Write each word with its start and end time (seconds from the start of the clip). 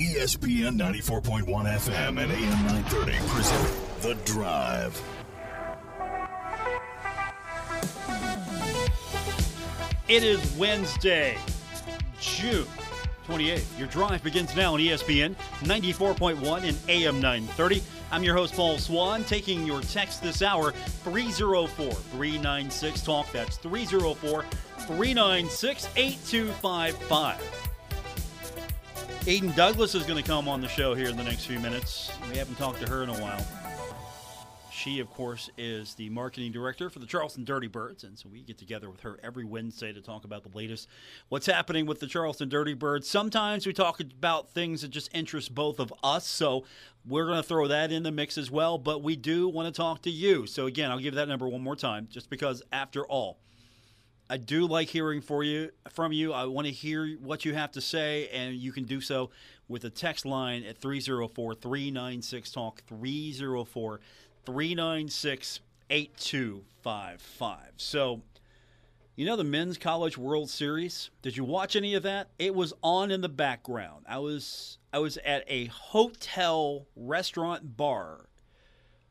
ESPN 0.00 0.78
94.1 0.78 1.44
FM 1.44 2.22
and 2.22 2.32
AM 2.32 2.64
930 2.64 3.18
present 3.28 4.00
The 4.00 4.14
Drive. 4.24 5.02
It 10.08 10.24
is 10.24 10.56
Wednesday, 10.56 11.36
June 12.18 12.64
28th. 13.26 13.78
Your 13.78 13.88
drive 13.88 14.22
begins 14.22 14.56
now 14.56 14.72
on 14.72 14.80
ESPN 14.80 15.34
94.1 15.64 16.62
and 16.64 16.78
AM 16.88 17.20
930. 17.20 17.82
I'm 18.10 18.24
your 18.24 18.34
host, 18.34 18.54
Paul 18.54 18.78
Swann, 18.78 19.22
taking 19.24 19.66
your 19.66 19.82
text 19.82 20.22
this 20.22 20.40
hour 20.40 20.72
304 20.72 21.92
396 21.92 23.02
Talk. 23.02 23.30
That's 23.32 23.58
304 23.58 24.44
396 24.78 25.88
8255. 25.94 27.69
Aiden 29.26 29.54
Douglas 29.54 29.94
is 29.94 30.04
going 30.04 30.20
to 30.20 30.26
come 30.26 30.48
on 30.48 30.62
the 30.62 30.68
show 30.68 30.94
here 30.94 31.08
in 31.08 31.16
the 31.16 31.22
next 31.22 31.44
few 31.44 31.60
minutes. 31.60 32.10
We 32.30 32.38
haven't 32.38 32.56
talked 32.56 32.80
to 32.80 32.88
her 32.88 33.02
in 33.02 33.10
a 33.10 33.20
while. 33.20 33.46
She, 34.72 34.98
of 34.98 35.10
course, 35.10 35.50
is 35.58 35.94
the 35.94 36.08
marketing 36.08 36.52
director 36.52 36.88
for 36.88 37.00
the 37.00 37.06
Charleston 37.06 37.44
Dirty 37.44 37.66
Birds, 37.66 38.02
and 38.02 38.18
so 38.18 38.30
we 38.32 38.40
get 38.40 38.56
together 38.56 38.88
with 38.88 39.00
her 39.00 39.20
every 39.22 39.44
Wednesday 39.44 39.92
to 39.92 40.00
talk 40.00 40.24
about 40.24 40.42
the 40.42 40.56
latest, 40.56 40.88
what's 41.28 41.44
happening 41.44 41.84
with 41.84 42.00
the 42.00 42.06
Charleston 42.06 42.48
Dirty 42.48 42.72
Birds. 42.72 43.06
Sometimes 43.06 43.66
we 43.66 43.74
talk 43.74 44.00
about 44.00 44.48
things 44.48 44.80
that 44.80 44.88
just 44.88 45.14
interest 45.14 45.54
both 45.54 45.80
of 45.80 45.92
us, 46.02 46.26
so 46.26 46.64
we're 47.06 47.26
going 47.26 47.42
to 47.42 47.46
throw 47.46 47.68
that 47.68 47.92
in 47.92 48.04
the 48.04 48.10
mix 48.10 48.38
as 48.38 48.50
well. 48.50 48.78
But 48.78 49.02
we 49.02 49.16
do 49.16 49.48
want 49.48 49.66
to 49.66 49.78
talk 49.78 50.00
to 50.02 50.10
you. 50.10 50.46
So 50.46 50.64
again, 50.64 50.90
I'll 50.90 50.98
give 50.98 51.14
that 51.16 51.28
number 51.28 51.46
one 51.46 51.60
more 51.60 51.76
time, 51.76 52.08
just 52.10 52.30
because, 52.30 52.62
after 52.72 53.04
all, 53.04 53.36
I 54.30 54.36
do 54.36 54.68
like 54.68 54.88
hearing 54.88 55.20
for 55.20 55.42
you 55.42 55.72
from 55.88 56.12
you. 56.12 56.32
I 56.32 56.44
want 56.44 56.68
to 56.68 56.72
hear 56.72 57.16
what 57.16 57.44
you 57.44 57.52
have 57.52 57.72
to 57.72 57.80
say, 57.80 58.28
and 58.28 58.54
you 58.54 58.70
can 58.70 58.84
do 58.84 59.00
so 59.00 59.30
with 59.66 59.84
a 59.84 59.90
text 59.90 60.24
line 60.24 60.62
at 60.62 60.78
304 60.78 61.56
396 61.56 62.52
Talk 62.52 62.80
304 62.86 64.00
396 64.46 65.60
8255. 65.90 67.58
So, 67.76 68.22
you 69.16 69.26
know 69.26 69.34
the 69.34 69.42
Men's 69.42 69.76
College 69.76 70.16
World 70.16 70.48
Series? 70.48 71.10
Did 71.22 71.36
you 71.36 71.42
watch 71.42 71.74
any 71.74 71.94
of 71.94 72.04
that? 72.04 72.28
It 72.38 72.54
was 72.54 72.72
on 72.84 73.10
in 73.10 73.22
the 73.22 73.28
background. 73.28 74.06
I 74.08 74.20
was 74.20 74.78
I 74.92 75.00
was 75.00 75.16
at 75.24 75.42
a 75.48 75.66
hotel 75.66 76.86
restaurant 76.94 77.76
bar 77.76 78.26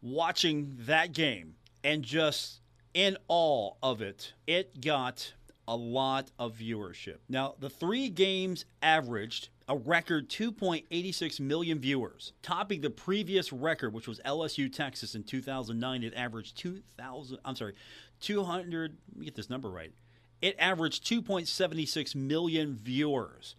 watching 0.01 0.77
that 0.79 1.11
game 1.11 1.55
and 1.83 2.03
just 2.03 2.61
in 2.93 3.17
all 3.27 3.77
of 3.81 4.01
it. 4.01 4.33
It 4.47 4.81
got 4.81 5.33
a 5.67 5.75
lot 5.75 6.31
of 6.39 6.55
viewership. 6.55 7.17
Now, 7.29 7.55
the 7.59 7.69
three 7.69 8.09
games 8.09 8.65
averaged 8.81 9.49
a 9.67 9.77
record 9.77 10.27
2.86 10.29 11.39
million 11.39 11.79
viewers, 11.79 12.33
topping 12.41 12.81
the 12.81 12.89
previous 12.89 13.53
record, 13.53 13.93
which 13.93 14.07
was 14.07 14.19
LSU 14.25 14.73
Texas 14.73 15.13
in 15.13 15.23
2009. 15.23 16.03
It 16.03 16.13
averaged 16.15 16.57
2,000. 16.57 17.37
I'm 17.45 17.55
sorry, 17.55 17.75
200. 18.21 18.97
Let 19.09 19.19
me 19.19 19.25
get 19.25 19.35
this 19.35 19.49
number 19.49 19.69
right. 19.69 19.93
It 20.41 20.55
averaged 20.57 21.05
2.76 21.05 22.15
million 22.15 22.75
viewers. 22.75 23.55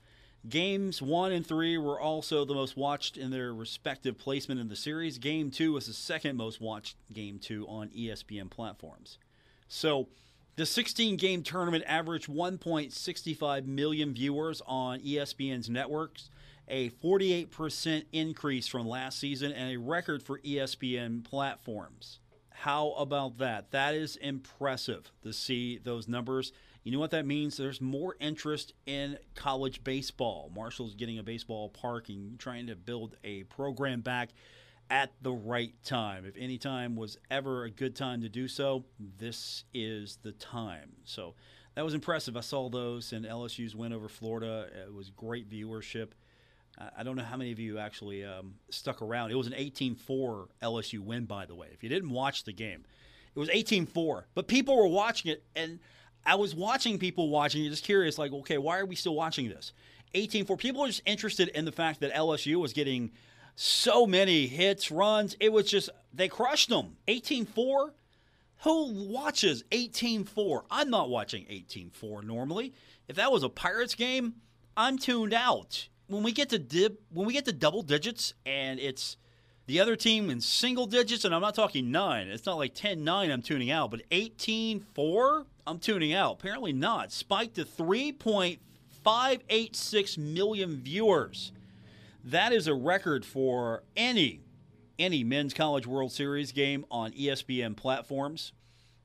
Games 0.48 1.02
one 1.02 1.32
and 1.32 1.46
three 1.46 1.76
were 1.76 2.00
also 2.00 2.44
the 2.46 2.54
most 2.54 2.76
watched 2.76 3.18
in 3.18 3.30
their 3.30 3.52
respective 3.52 4.16
placement 4.16 4.58
in 4.58 4.68
the 4.68 4.76
series. 4.76 5.18
Game 5.18 5.50
two 5.50 5.74
was 5.74 5.86
the 5.86 5.92
second 5.92 6.36
most 6.36 6.60
watched 6.60 6.96
game 7.12 7.38
two 7.38 7.66
on 7.68 7.88
ESPN 7.90 8.48
platforms. 8.48 9.18
So, 9.68 10.08
the 10.56 10.64
16 10.66 11.16
game 11.16 11.42
tournament 11.42 11.84
averaged 11.86 12.28
1.65 12.28 13.66
million 13.66 14.14
viewers 14.14 14.62
on 14.66 15.00
ESPN's 15.00 15.70
networks, 15.70 16.30
a 16.68 16.90
48% 16.90 18.04
increase 18.12 18.66
from 18.66 18.88
last 18.88 19.18
season, 19.18 19.52
and 19.52 19.72
a 19.72 19.78
record 19.78 20.22
for 20.22 20.38
ESPN 20.40 21.22
platforms. 21.22 22.18
How 22.50 22.92
about 22.92 23.38
that? 23.38 23.70
That 23.70 23.94
is 23.94 24.16
impressive 24.16 25.12
to 25.22 25.32
see 25.32 25.78
those 25.78 26.08
numbers. 26.08 26.52
You 26.82 26.92
know 26.92 26.98
what 26.98 27.10
that 27.10 27.26
means? 27.26 27.56
There's 27.56 27.80
more 27.80 28.16
interest 28.20 28.72
in 28.86 29.18
college 29.34 29.84
baseball. 29.84 30.50
Marshall's 30.54 30.94
getting 30.94 31.18
a 31.18 31.22
baseball 31.22 31.68
park 31.68 32.08
and 32.08 32.38
trying 32.38 32.66
to 32.68 32.76
build 32.76 33.16
a 33.22 33.44
program 33.44 34.00
back 34.00 34.30
at 34.88 35.12
the 35.22 35.32
right 35.32 35.74
time. 35.84 36.24
If 36.24 36.36
any 36.38 36.58
time 36.58 36.96
was 36.96 37.18
ever 37.30 37.64
a 37.64 37.70
good 37.70 37.94
time 37.94 38.22
to 38.22 38.28
do 38.28 38.48
so, 38.48 38.84
this 39.18 39.64
is 39.74 40.18
the 40.22 40.32
time. 40.32 40.92
So 41.04 41.34
that 41.74 41.84
was 41.84 41.94
impressive. 41.94 42.36
I 42.36 42.40
saw 42.40 42.68
those 42.68 43.12
and 43.12 43.24
LSU's 43.24 43.76
win 43.76 43.92
over 43.92 44.08
Florida. 44.08 44.66
It 44.86 44.92
was 44.92 45.10
great 45.10 45.48
viewership. 45.48 46.08
I- 46.96 47.02
don't 47.02 47.16
know 47.16 47.24
how 47.24 47.36
many 47.36 47.52
of 47.52 47.58
you 47.58 47.78
actually 47.78 48.24
um, 48.24 48.54
stuck 48.70 49.02
around. 49.02 49.30
It 49.30 49.36
was 49.36 49.46
an 49.46 49.54
18 49.54 49.94
4 49.96 50.48
LSU 50.62 51.00
win, 51.00 51.26
by 51.26 51.44
the 51.44 51.54
way. 51.54 51.68
If 51.72 51.82
you 51.82 51.88
didn't 51.88 52.10
watch 52.10 52.44
the 52.44 52.52
game, 52.52 52.84
it 53.34 53.38
was 53.38 53.50
18 53.50 53.86
4. 53.86 54.28
But 54.34 54.48
people 54.48 54.76
were 54.76 54.86
watching 54.86 55.30
it, 55.30 55.44
and 55.54 55.78
I 56.24 56.34
was 56.34 56.54
watching 56.54 56.98
people 56.98 57.28
watching 57.28 57.64
just 57.68 57.84
curious, 57.84 58.18
like, 58.18 58.32
okay, 58.32 58.58
why 58.58 58.78
are 58.78 58.86
we 58.86 58.96
still 58.96 59.14
watching 59.14 59.48
this? 59.48 59.72
18 60.14 60.44
4. 60.44 60.56
People 60.56 60.84
are 60.84 60.88
just 60.88 61.02
interested 61.06 61.48
in 61.48 61.64
the 61.64 61.72
fact 61.72 62.00
that 62.00 62.12
LSU 62.12 62.56
was 62.56 62.72
getting 62.72 63.12
so 63.56 64.06
many 64.06 64.46
hits, 64.46 64.90
runs. 64.90 65.36
It 65.40 65.52
was 65.52 65.70
just, 65.70 65.90
they 66.12 66.28
crushed 66.28 66.68
them. 66.68 66.96
18 67.08 67.46
4. 67.46 67.92
Who 68.62 69.08
watches 69.08 69.64
18 69.72 70.24
4? 70.24 70.64
I'm 70.70 70.90
not 70.90 71.08
watching 71.08 71.46
18 71.48 71.90
4 71.90 72.22
normally. 72.22 72.74
If 73.08 73.16
that 73.16 73.32
was 73.32 73.42
a 73.42 73.48
Pirates 73.48 73.94
game, 73.94 74.34
I'm 74.76 74.98
tuned 74.98 75.32
out. 75.32 75.88
When 76.08 76.22
we 76.22 76.32
get 76.32 76.50
to 76.50 76.58
dib, 76.58 76.98
when 77.10 77.26
we 77.26 77.32
get 77.32 77.44
to 77.46 77.52
double 77.52 77.82
digits 77.82 78.34
and 78.44 78.78
it's 78.80 79.16
the 79.66 79.80
other 79.80 79.94
team 79.94 80.30
in 80.30 80.40
single 80.40 80.86
digits, 80.86 81.24
and 81.24 81.34
I'm 81.34 81.40
not 81.40 81.54
talking 81.54 81.90
nine. 81.90 82.26
It's 82.28 82.44
not 82.44 82.58
like 82.58 82.74
10 82.74 83.04
9 83.04 83.30
I'm 83.30 83.42
tuning 83.42 83.70
out, 83.70 83.90
but 83.90 84.02
18 84.10 84.80
4 84.94 85.46
I'm 85.66 85.78
tuning 85.78 86.12
out. 86.12 86.34
Apparently 86.34 86.72
not. 86.72 87.12
Spiked 87.12 87.54
to 87.56 87.64
3.586 87.64 90.18
million 90.18 90.76
viewers. 90.76 91.52
That 92.24 92.52
is 92.52 92.66
a 92.66 92.74
record 92.74 93.24
for 93.24 93.84
any 93.96 94.40
any 94.98 95.24
men's 95.24 95.54
college 95.54 95.86
World 95.86 96.12
Series 96.12 96.52
game 96.52 96.84
on 96.90 97.12
ESPN 97.12 97.74
platforms. 97.74 98.52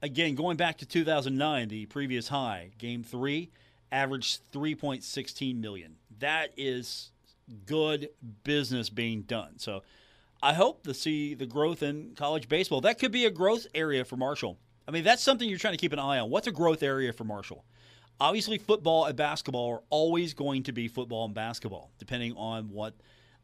Again, 0.02 0.36
going 0.36 0.58
back 0.58 0.78
to 0.80 0.86
2009, 0.86 1.70
the 1.70 1.86
previous 1.86 2.28
high, 2.28 2.72
game 2.78 3.02
3 3.02 3.50
averaged 3.94 4.42
3.16 4.52 5.58
million. 5.58 5.96
That 6.20 6.52
is 6.58 7.12
good 7.66 8.10
business 8.44 8.90
being 8.90 9.22
done. 9.22 9.58
So, 9.58 9.84
I 10.44 10.54
hope 10.54 10.84
to 10.84 10.94
see 10.94 11.34
the 11.34 11.46
growth 11.46 11.82
in 11.82 12.14
college 12.16 12.50
baseball. 12.50 12.82
That 12.82 13.00
could 13.00 13.12
be 13.12 13.26
a 13.26 13.32
growth 13.32 13.66
area 13.74 14.06
for 14.06 14.18
Marshall. 14.18 14.58
I 14.88 14.92
mean, 14.92 15.04
that's 15.04 15.24
something 15.24 15.50
you're 15.50 15.58
trying 15.58 15.74
to 15.74 15.80
keep 15.80 15.94
an 15.94 16.00
eye 16.00 16.20
on. 16.20 16.30
What's 16.30 16.48
a 16.48 16.52
growth 16.52 16.84
area 16.84 17.12
for 17.12 17.24
Marshall? 17.24 17.66
Obviously, 18.20 18.58
football 18.58 19.06
and 19.06 19.16
basketball 19.16 19.72
are 19.74 19.82
always 19.90 20.34
going 20.34 20.64
to 20.64 20.72
be 20.72 20.88
football 20.88 21.26
and 21.26 21.34
basketball, 21.34 21.92
depending 21.98 22.34
on 22.38 22.70
what 22.70 22.94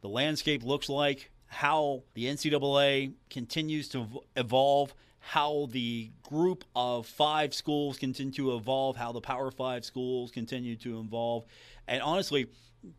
the 0.02 0.08
landscape 0.08 0.64
looks 0.64 0.88
like, 0.88 1.32
how 1.48 2.04
the 2.14 2.26
NCAA 2.26 3.14
continues 3.30 3.90
to 3.90 4.08
evolve, 4.36 4.94
how 5.20 5.68
the 5.72 6.12
group 6.24 6.64
of 6.76 7.06
five 7.06 7.54
schools 7.54 7.98
continue 7.98 8.32
to 8.32 8.56
evolve, 8.56 8.96
how 8.96 9.12
the 9.12 9.22
Power 9.22 9.52
Five 9.52 9.84
schools 9.84 10.32
continue 10.32 10.76
to 10.78 11.00
evolve. 11.00 11.46
And 11.88 12.02
honestly, 12.02 12.48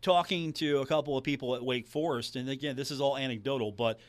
talking 0.01 0.53
to 0.53 0.79
a 0.79 0.85
couple 0.85 1.17
of 1.17 1.23
people 1.23 1.55
at 1.55 1.63
Wake 1.63 1.87
Forest, 1.87 2.35
and 2.35 2.49
again, 2.49 2.75
this 2.75 2.91
is 2.91 3.01
all 3.01 3.17
anecdotal, 3.17 3.71
but 3.71 3.99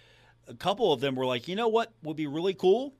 a 0.47 0.55
couple 0.55 0.93
of 0.93 1.01
them 1.01 1.15
were 1.15 1.27
like, 1.27 1.49
you 1.49 1.57
know 1.57 1.69
what 1.69 1.93
would 2.03 2.17
be 2.17 2.27
really 2.27 2.55
cool? 2.55 2.95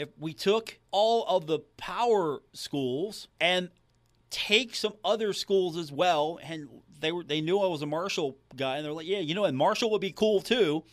If 0.00 0.08
we 0.18 0.32
took 0.32 0.78
all 0.90 1.26
of 1.26 1.46
the 1.46 1.58
power 1.76 2.40
schools 2.54 3.28
and 3.38 3.68
take 4.30 4.74
some 4.74 4.94
other 5.04 5.34
schools 5.34 5.76
as 5.76 5.92
well, 5.92 6.38
and 6.42 6.68
they 7.00 7.12
were 7.12 7.22
they 7.22 7.42
knew 7.42 7.58
I 7.58 7.66
was 7.66 7.82
a 7.82 7.86
Marshall 7.86 8.38
guy, 8.56 8.76
and 8.76 8.84
they're 8.84 8.94
like, 8.94 9.06
yeah, 9.06 9.18
you 9.18 9.34
know, 9.34 9.44
and 9.44 9.56
Marshall 9.56 9.90
would 9.90 10.00
be 10.00 10.10
cool 10.12 10.40
too, 10.40 10.84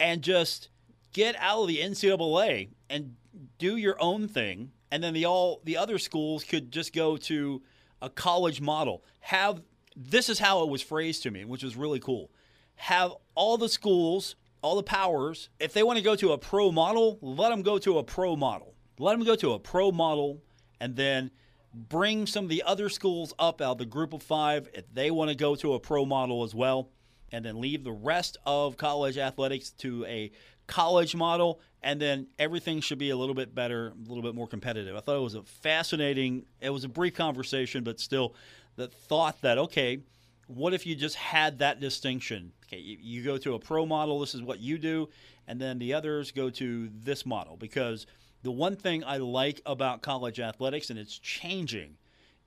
and 0.00 0.22
just 0.22 0.70
get 1.12 1.36
out 1.38 1.62
of 1.62 1.68
the 1.68 1.78
NCAA 1.78 2.70
and 2.88 3.14
do 3.58 3.76
your 3.76 3.96
own 4.02 4.26
thing, 4.26 4.72
and 4.90 5.04
then 5.04 5.14
the 5.14 5.24
all 5.24 5.60
the 5.62 5.76
other 5.76 5.98
schools 5.98 6.42
could 6.42 6.72
just 6.72 6.92
go 6.92 7.16
to 7.16 7.62
a 8.02 8.10
college 8.10 8.60
model. 8.60 9.04
Have 9.20 9.62
this 9.94 10.28
is 10.28 10.40
how 10.40 10.64
it 10.64 10.68
was 10.68 10.82
phrased 10.82 11.22
to 11.22 11.30
me, 11.30 11.44
which 11.44 11.62
was 11.62 11.76
really 11.76 12.00
cool. 12.00 12.32
Have 12.74 13.12
all 13.36 13.56
the 13.56 13.68
schools, 13.68 14.34
all 14.62 14.76
the 14.76 14.82
powers, 14.82 15.48
if 15.58 15.72
they 15.72 15.82
want 15.82 15.98
to 15.98 16.04
go 16.04 16.16
to 16.16 16.32
a 16.32 16.38
pro 16.38 16.70
model, 16.70 17.18
let 17.22 17.50
them 17.50 17.62
go 17.62 17.78
to 17.78 17.98
a 17.98 18.04
pro 18.04 18.36
model. 18.36 18.74
Let 18.98 19.16
them 19.16 19.24
go 19.24 19.34
to 19.36 19.52
a 19.52 19.58
pro 19.58 19.90
model, 19.92 20.42
and 20.80 20.96
then 20.96 21.30
bring 21.72 22.26
some 22.26 22.44
of 22.44 22.50
the 22.50 22.62
other 22.64 22.88
schools 22.88 23.32
up 23.38 23.60
out 23.60 23.72
of 23.72 23.78
the 23.78 23.86
group 23.86 24.12
of 24.12 24.22
five 24.22 24.68
if 24.74 24.84
they 24.92 25.10
want 25.10 25.30
to 25.30 25.36
go 25.36 25.54
to 25.54 25.74
a 25.74 25.80
pro 25.80 26.04
model 26.04 26.42
as 26.42 26.54
well, 26.54 26.90
and 27.32 27.44
then 27.44 27.60
leave 27.60 27.84
the 27.84 27.92
rest 27.92 28.36
of 28.44 28.76
college 28.76 29.16
athletics 29.16 29.70
to 29.70 30.04
a 30.06 30.30
college 30.66 31.14
model, 31.14 31.60
and 31.82 32.00
then 32.00 32.26
everything 32.38 32.80
should 32.80 32.98
be 32.98 33.10
a 33.10 33.16
little 33.16 33.34
bit 33.34 33.54
better, 33.54 33.88
a 33.88 34.08
little 34.08 34.22
bit 34.22 34.34
more 34.34 34.46
competitive. 34.46 34.96
I 34.96 35.00
thought 35.00 35.16
it 35.16 35.22
was 35.22 35.34
a 35.34 35.42
fascinating, 35.42 36.44
it 36.60 36.70
was 36.70 36.84
a 36.84 36.88
brief 36.88 37.14
conversation, 37.14 37.84
but 37.84 38.00
still 38.00 38.34
the 38.76 38.88
thought 38.88 39.40
that, 39.42 39.58
okay, 39.58 40.00
what 40.50 40.74
if 40.74 40.86
you 40.86 40.94
just 40.94 41.16
had 41.16 41.58
that 41.60 41.80
distinction? 41.80 42.52
Okay, 42.66 42.78
you, 42.78 42.98
you 43.00 43.22
go 43.22 43.38
to 43.38 43.54
a 43.54 43.58
pro 43.58 43.86
model, 43.86 44.20
this 44.20 44.34
is 44.34 44.42
what 44.42 44.60
you 44.60 44.78
do, 44.78 45.08
and 45.46 45.60
then 45.60 45.78
the 45.78 45.94
others 45.94 46.30
go 46.30 46.50
to 46.50 46.90
this 46.92 47.24
model. 47.24 47.56
Because 47.56 48.06
the 48.42 48.50
one 48.50 48.76
thing 48.76 49.04
I 49.04 49.18
like 49.18 49.60
about 49.66 50.02
college 50.02 50.40
athletics, 50.40 50.90
and 50.90 50.98
it's 50.98 51.18
changing, 51.18 51.96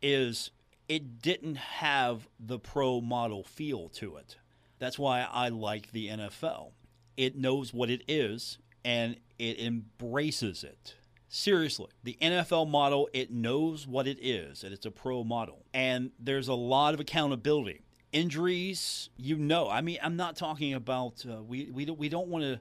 is 0.01 0.51
it 0.89 1.21
didn't 1.21 1.55
have 1.55 2.27
the 2.39 2.59
pro 2.59 3.01
model 3.01 3.44
feel 3.44 3.89
to 3.89 4.17
it. 4.17 4.38
That's 4.79 4.99
why 4.99 5.25
I 5.31 5.49
like 5.49 5.91
the 5.91 6.09
NFL. 6.09 6.71
It 7.15 7.38
knows 7.38 7.73
what 7.73 7.89
it 7.89 8.03
is 8.07 8.57
and 8.83 9.15
it 9.39 9.59
embraces 9.59 10.63
it. 10.63 10.95
Seriously, 11.29 11.88
the 12.03 12.17
NFL 12.21 12.69
model, 12.69 13.09
it 13.13 13.31
knows 13.31 13.88
what 13.88 14.07
it 14.07 14.19
is, 14.21 14.63
and 14.63 14.71
it's 14.71 14.85
a 14.85 14.91
pro 14.91 15.23
model. 15.23 15.65
And 15.73 16.11
there's 16.19 16.47
a 16.47 16.53
lot 16.53 16.94
of 16.94 16.99
accountability. 16.99 17.81
Injuries, 18.13 19.10
you 19.18 19.38
know. 19.38 19.69
I 19.69 19.81
mean, 19.81 19.98
I'm 20.01 20.15
not 20.15 20.36
talking 20.36 20.74
about, 20.74 21.25
uh, 21.30 21.44
we, 21.44 21.69
we 21.71 21.83
don't, 21.86 22.00
we 22.00 22.10
don't 22.10 22.30
want 22.30 22.44
to 22.44 22.60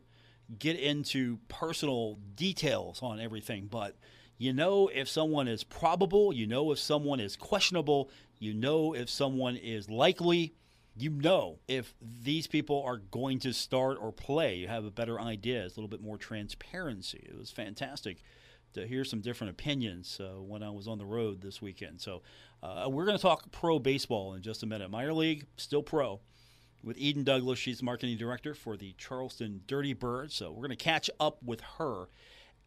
get 0.58 0.78
into 0.78 1.38
personal 1.48 2.18
details 2.34 3.00
on 3.02 3.20
everything, 3.20 3.68
but 3.70 3.96
you 4.38 4.52
know 4.52 4.88
if 4.88 5.08
someone 5.08 5.48
is 5.48 5.62
probable, 5.62 6.32
you 6.32 6.46
know 6.46 6.72
if 6.72 6.78
someone 6.78 7.20
is 7.20 7.36
questionable, 7.36 8.10
you 8.38 8.52
know 8.52 8.94
if 8.94 9.08
someone 9.08 9.56
is 9.56 9.88
likely, 9.88 10.54
you 10.96 11.10
know 11.10 11.58
if 11.68 11.94
these 12.00 12.46
people 12.46 12.82
are 12.84 12.96
going 12.96 13.38
to 13.38 13.52
start 13.52 13.98
or 14.00 14.12
play. 14.12 14.56
You 14.56 14.68
have 14.68 14.84
a 14.84 14.90
better 14.90 15.20
idea. 15.20 15.64
It's 15.64 15.76
a 15.76 15.80
little 15.80 15.88
bit 15.88 16.02
more 16.02 16.18
transparency. 16.18 17.26
It 17.28 17.38
was 17.38 17.50
fantastic 17.50 18.18
to 18.74 18.86
hear 18.86 19.04
some 19.04 19.20
different 19.20 19.50
opinions 19.50 20.20
uh, 20.20 20.40
when 20.40 20.62
I 20.62 20.70
was 20.70 20.88
on 20.88 20.98
the 20.98 21.04
road 21.04 21.40
this 21.40 21.62
weekend. 21.62 22.00
So 22.00 22.22
uh, 22.62 22.88
we're 22.90 23.04
going 23.04 23.16
to 23.16 23.22
talk 23.22 23.50
pro 23.52 23.78
baseball 23.78 24.34
in 24.34 24.42
just 24.42 24.62
a 24.62 24.66
minute. 24.66 24.90
Minor 24.90 25.12
league, 25.14 25.46
still 25.56 25.82
pro. 25.82 26.20
With 26.82 26.98
Eden 26.98 27.22
Douglas, 27.22 27.58
she's 27.58 27.82
marketing 27.82 28.16
director 28.18 28.54
for 28.54 28.76
the 28.76 28.94
Charleston 28.98 29.62
Dirty 29.66 29.92
Birds. 29.92 30.34
So 30.34 30.50
we're 30.50 30.66
going 30.66 30.70
to 30.70 30.76
catch 30.76 31.08
up 31.20 31.42
with 31.42 31.60
her 31.78 32.08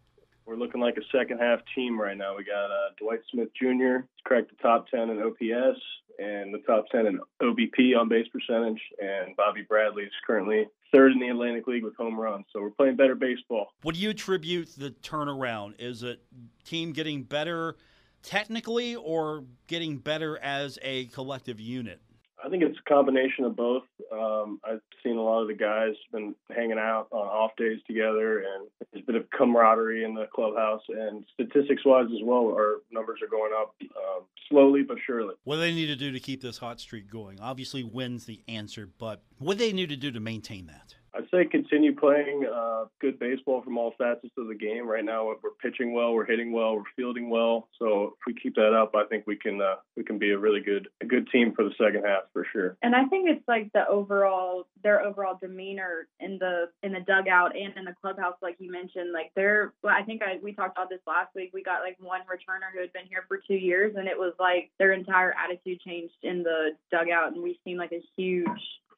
we're 0.48 0.56
looking 0.56 0.80
like 0.80 0.96
a 0.96 1.16
second 1.16 1.38
half 1.38 1.60
team 1.74 2.00
right 2.00 2.16
now. 2.16 2.34
We 2.34 2.42
got 2.42 2.70
uh, 2.70 2.90
Dwight 2.98 3.20
Smith 3.30 3.48
Jr. 3.54 4.06
cracked 4.24 4.50
the 4.50 4.56
top 4.62 4.88
10 4.88 5.10
in 5.10 5.22
OPS 5.22 5.78
and 6.18 6.54
the 6.54 6.58
top 6.66 6.86
10 6.90 7.06
in 7.06 7.20
OBP 7.42 7.96
on 7.96 8.08
base 8.08 8.26
percentage. 8.28 8.80
And 8.98 9.36
Bobby 9.36 9.62
Bradley 9.68 10.04
is 10.04 10.12
currently 10.26 10.66
third 10.92 11.12
in 11.12 11.18
the 11.18 11.28
Atlantic 11.28 11.66
League 11.66 11.84
with 11.84 11.94
home 11.96 12.18
runs. 12.18 12.46
So 12.52 12.62
we're 12.62 12.70
playing 12.70 12.96
better 12.96 13.14
baseball. 13.14 13.68
What 13.82 13.94
do 13.94 14.00
you 14.00 14.10
attribute 14.10 14.70
the 14.76 14.90
turnaround? 15.02 15.74
Is 15.78 16.02
it 16.02 16.22
team 16.64 16.92
getting 16.92 17.24
better 17.24 17.76
technically 18.22 18.96
or 18.96 19.44
getting 19.66 19.98
better 19.98 20.38
as 20.38 20.78
a 20.80 21.06
collective 21.06 21.60
unit? 21.60 22.00
I 22.44 22.48
think 22.48 22.62
it's 22.62 22.78
a 22.78 22.88
combination 22.88 23.44
of 23.44 23.56
both. 23.56 23.82
Um, 24.12 24.60
I've 24.64 24.80
seen 25.02 25.16
a 25.16 25.22
lot 25.22 25.42
of 25.42 25.48
the 25.48 25.54
guys 25.54 25.94
been 26.12 26.34
hanging 26.54 26.78
out 26.78 27.08
on 27.10 27.26
off 27.26 27.52
days 27.56 27.78
together, 27.86 28.38
and 28.38 28.68
there's 28.92 29.02
a 29.02 29.06
bit 29.06 29.16
of 29.16 29.28
camaraderie 29.30 30.04
in 30.04 30.14
the 30.14 30.26
clubhouse. 30.32 30.82
And 30.88 31.24
statistics-wise 31.34 32.06
as 32.06 32.22
well, 32.22 32.46
our 32.52 32.76
numbers 32.92 33.20
are 33.22 33.28
going 33.28 33.52
up 33.58 33.74
um, 33.80 34.22
slowly 34.48 34.82
but 34.82 34.98
surely. 35.04 35.34
What 35.44 35.56
do 35.56 35.60
they 35.62 35.74
need 35.74 35.86
to 35.86 35.96
do 35.96 36.12
to 36.12 36.20
keep 36.20 36.40
this 36.40 36.58
hot 36.58 36.80
streak 36.80 37.10
going? 37.10 37.40
Obviously, 37.40 37.82
wins 37.82 38.26
the 38.26 38.40
answer, 38.46 38.88
but 38.98 39.22
what 39.38 39.58
do 39.58 39.64
they 39.64 39.72
need 39.72 39.88
to 39.88 39.96
do 39.96 40.10
to 40.12 40.20
maintain 40.20 40.66
that? 40.66 40.94
I'd 41.14 41.28
say 41.30 41.44
continue 41.44 41.94
playing 41.94 42.46
uh, 42.46 42.84
good 43.00 43.18
baseball 43.18 43.62
from 43.62 43.78
all 43.78 43.94
facets 43.98 44.32
of 44.36 44.48
the 44.48 44.54
game. 44.54 44.86
Right 44.86 45.04
now, 45.04 45.26
we're 45.26 45.50
pitching 45.62 45.92
well, 45.92 46.12
we're 46.12 46.26
hitting 46.26 46.52
well, 46.52 46.76
we're 46.76 46.82
fielding 46.96 47.30
well. 47.30 47.68
So 47.78 48.14
if 48.18 48.26
we 48.26 48.34
keep 48.34 48.54
that 48.56 48.74
up, 48.74 48.94
I 48.94 49.04
think 49.04 49.26
we 49.26 49.36
can 49.36 49.60
uh, 49.60 49.76
we 49.96 50.04
can 50.04 50.18
be 50.18 50.30
a 50.30 50.38
really 50.38 50.60
good 50.60 50.88
a 51.00 51.06
good 51.06 51.28
team 51.30 51.52
for 51.54 51.64
the 51.64 51.72
second 51.78 52.04
half 52.04 52.24
for 52.32 52.46
sure. 52.52 52.76
And 52.82 52.94
I 52.94 53.04
think 53.06 53.28
it's 53.28 53.46
like 53.48 53.72
the 53.72 53.86
overall 53.88 54.66
their 54.82 55.00
overall 55.02 55.38
demeanor 55.40 56.06
in 56.20 56.38
the 56.38 56.66
in 56.82 56.92
the 56.92 57.00
dugout 57.00 57.56
and 57.56 57.76
in 57.76 57.84
the 57.84 57.94
clubhouse, 58.00 58.36
like 58.42 58.56
you 58.58 58.70
mentioned. 58.70 59.12
Like 59.12 59.32
they're 59.34 59.72
I 59.88 60.02
think 60.02 60.22
I 60.22 60.38
we 60.42 60.52
talked 60.52 60.76
about 60.76 60.90
this 60.90 61.00
last 61.06 61.34
week. 61.34 61.50
We 61.52 61.62
got 61.62 61.80
like 61.80 61.96
one 62.00 62.20
returner 62.22 62.72
who 62.72 62.80
had 62.80 62.92
been 62.92 63.06
here 63.08 63.24
for 63.28 63.38
two 63.46 63.54
years, 63.54 63.94
and 63.96 64.06
it 64.06 64.18
was 64.18 64.34
like 64.38 64.70
their 64.78 64.92
entire 64.92 65.34
attitude 65.34 65.80
changed 65.80 66.14
in 66.22 66.42
the 66.42 66.70
dugout, 66.90 67.32
and 67.32 67.42
we've 67.42 67.56
seen 67.64 67.76
like 67.76 67.92
a 67.92 68.02
huge 68.16 68.46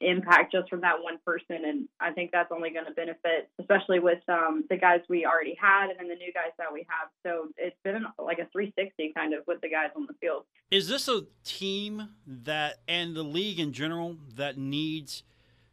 impact 0.01 0.53
just 0.53 0.69
from 0.69 0.81
that 0.81 1.03
one 1.03 1.19
person. 1.25 1.65
And 1.65 1.89
I 2.01 2.13
think 2.13 2.31
that's 2.33 2.51
only 2.53 2.71
going 2.71 2.87
to 2.87 2.93
benefit, 2.93 3.49
especially 3.59 3.99
with 3.99 4.21
um, 4.29 4.65
the 4.69 4.77
guys 4.77 5.01
we 5.09 5.27
already 5.27 5.57
had 5.61 5.91
and 5.91 5.99
then 5.99 6.09
the 6.09 6.15
new 6.15 6.33
guys 6.33 6.53
that 6.59 6.73
we 6.73 6.87
have. 6.89 7.11
So 7.25 7.49
it's 7.57 7.77
been 7.85 8.05
like 8.19 8.39
a 8.39 8.47
360 8.53 9.13
kind 9.15 9.35
of 9.35 9.47
with 9.47 9.61
the 9.61 9.69
guys 9.69 9.91
on 9.97 10.07
the 10.07 10.15
field. 10.21 10.45
Is 10.71 10.89
this 10.89 11.09
a 11.09 11.23
team 11.45 12.09
that, 12.27 12.79
and 12.89 13.15
the 13.15 13.23
league 13.23 13.61
in 13.61 13.73
general, 13.73 14.17
that 14.37 14.57
needs 14.57 15.23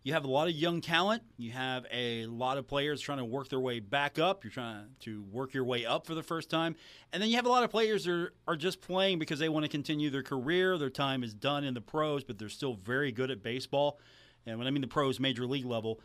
you 0.03 0.13
have 0.13 0.23
a 0.23 0.29
lot 0.29 0.47
of 0.47 0.53
young 0.53 0.79
talent. 0.79 1.23
You 1.37 1.51
have 1.51 1.85
a 1.91 2.25
lot 2.27 2.57
of 2.57 2.67
players 2.67 3.01
trying 3.01 3.17
to 3.17 3.25
work 3.25 3.49
their 3.49 3.59
way 3.59 3.79
back 3.79 4.17
up. 4.17 4.43
You're 4.43 4.51
trying 4.51 4.85
to 5.01 5.23
work 5.31 5.53
your 5.53 5.65
way 5.65 5.85
up 5.85 6.07
for 6.07 6.15
the 6.15 6.23
first 6.23 6.49
time. 6.49 6.75
And 7.11 7.21
then 7.21 7.29
you 7.29 7.35
have 7.35 7.45
a 7.45 7.49
lot 7.49 7.63
of 7.63 7.69
players 7.69 8.05
that 8.05 8.29
are, 8.47 8.55
just 8.55 8.79
playing 8.79 9.19
because 9.19 9.39
they 9.39 9.49
want 9.49 9.65
to 9.65 9.69
continue 9.69 10.09
their 10.09 10.23
career. 10.23 10.77
Their 10.77 10.89
time 10.89 11.23
is 11.23 11.33
done 11.33 11.63
in 11.63 11.73
the 11.73 11.81
pros, 11.81 12.23
but 12.23 12.39
they're 12.39 12.47
still 12.49 12.75
very 12.75 13.11
good 13.11 13.29
at 13.31 13.43
baseball. 13.43 13.99
And 14.45 14.57
when 14.57 14.67
I 14.67 14.71
mean 14.71 14.81
the 14.81 14.87
pros, 14.87 15.19
major 15.19 15.45
league 15.45 15.65
level, 15.65 15.99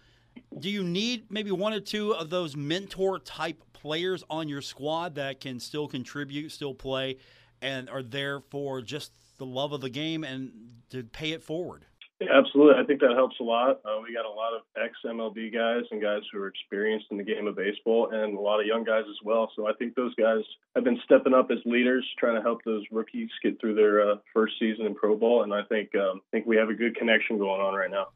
do 0.58 0.68
you 0.68 0.82
need 0.82 1.30
maybe 1.30 1.52
one 1.52 1.72
or 1.72 1.80
two 1.80 2.14
of 2.14 2.28
those 2.28 2.56
mentor 2.56 3.18
type 3.20 3.62
players 3.72 4.24
on 4.28 4.48
your 4.48 4.62
squad 4.62 5.14
that 5.14 5.40
can 5.40 5.60
still 5.60 5.86
contribute, 5.86 6.50
still 6.50 6.74
play, 6.74 7.18
and 7.60 7.88
are 7.88 8.02
there 8.02 8.40
for 8.40 8.80
just 8.82 9.12
the 9.38 9.46
love 9.46 9.72
of 9.72 9.80
the 9.80 9.90
game 9.90 10.24
and 10.24 10.52
to 10.90 11.04
pay 11.04 11.32
it 11.32 11.42
forward? 11.42 11.86
Absolutely. 12.30 12.82
I 12.82 12.86
think 12.86 13.00
that 13.00 13.12
helps 13.14 13.36
a 13.40 13.42
lot. 13.42 13.80
Uh, 13.84 14.00
we 14.02 14.14
got 14.14 14.26
a 14.26 14.30
lot 14.30 14.54
of 14.54 14.62
ex 14.76 14.94
MLB 15.04 15.52
guys 15.52 15.84
and 15.90 16.02
guys 16.02 16.20
who 16.32 16.38
are 16.40 16.48
experienced 16.48 17.06
in 17.10 17.16
the 17.16 17.22
game 17.24 17.46
of 17.46 17.56
baseball, 17.56 18.10
and 18.12 18.36
a 18.36 18.40
lot 18.40 18.60
of 18.60 18.66
young 18.66 18.84
guys 18.84 19.04
as 19.08 19.16
well. 19.24 19.50
So 19.56 19.66
I 19.66 19.72
think 19.74 19.94
those 19.94 20.14
guys 20.16 20.42
have 20.74 20.84
been 20.84 21.00
stepping 21.04 21.34
up 21.34 21.50
as 21.50 21.58
leaders, 21.64 22.06
trying 22.18 22.36
to 22.36 22.42
help 22.42 22.62
those 22.64 22.84
rookies 22.90 23.30
get 23.42 23.60
through 23.60 23.74
their 23.74 24.10
uh, 24.10 24.16
first 24.34 24.54
season 24.58 24.86
in 24.86 24.94
pro 24.94 25.16
ball. 25.16 25.42
And 25.42 25.54
I 25.54 25.62
think 25.64 25.94
um, 25.94 26.20
I 26.28 26.30
think 26.30 26.46
we 26.46 26.56
have 26.56 26.68
a 26.68 26.74
good 26.74 26.96
connection 26.96 27.38
going 27.38 27.60
on 27.60 27.74
right 27.74 27.90
now. 27.90 28.08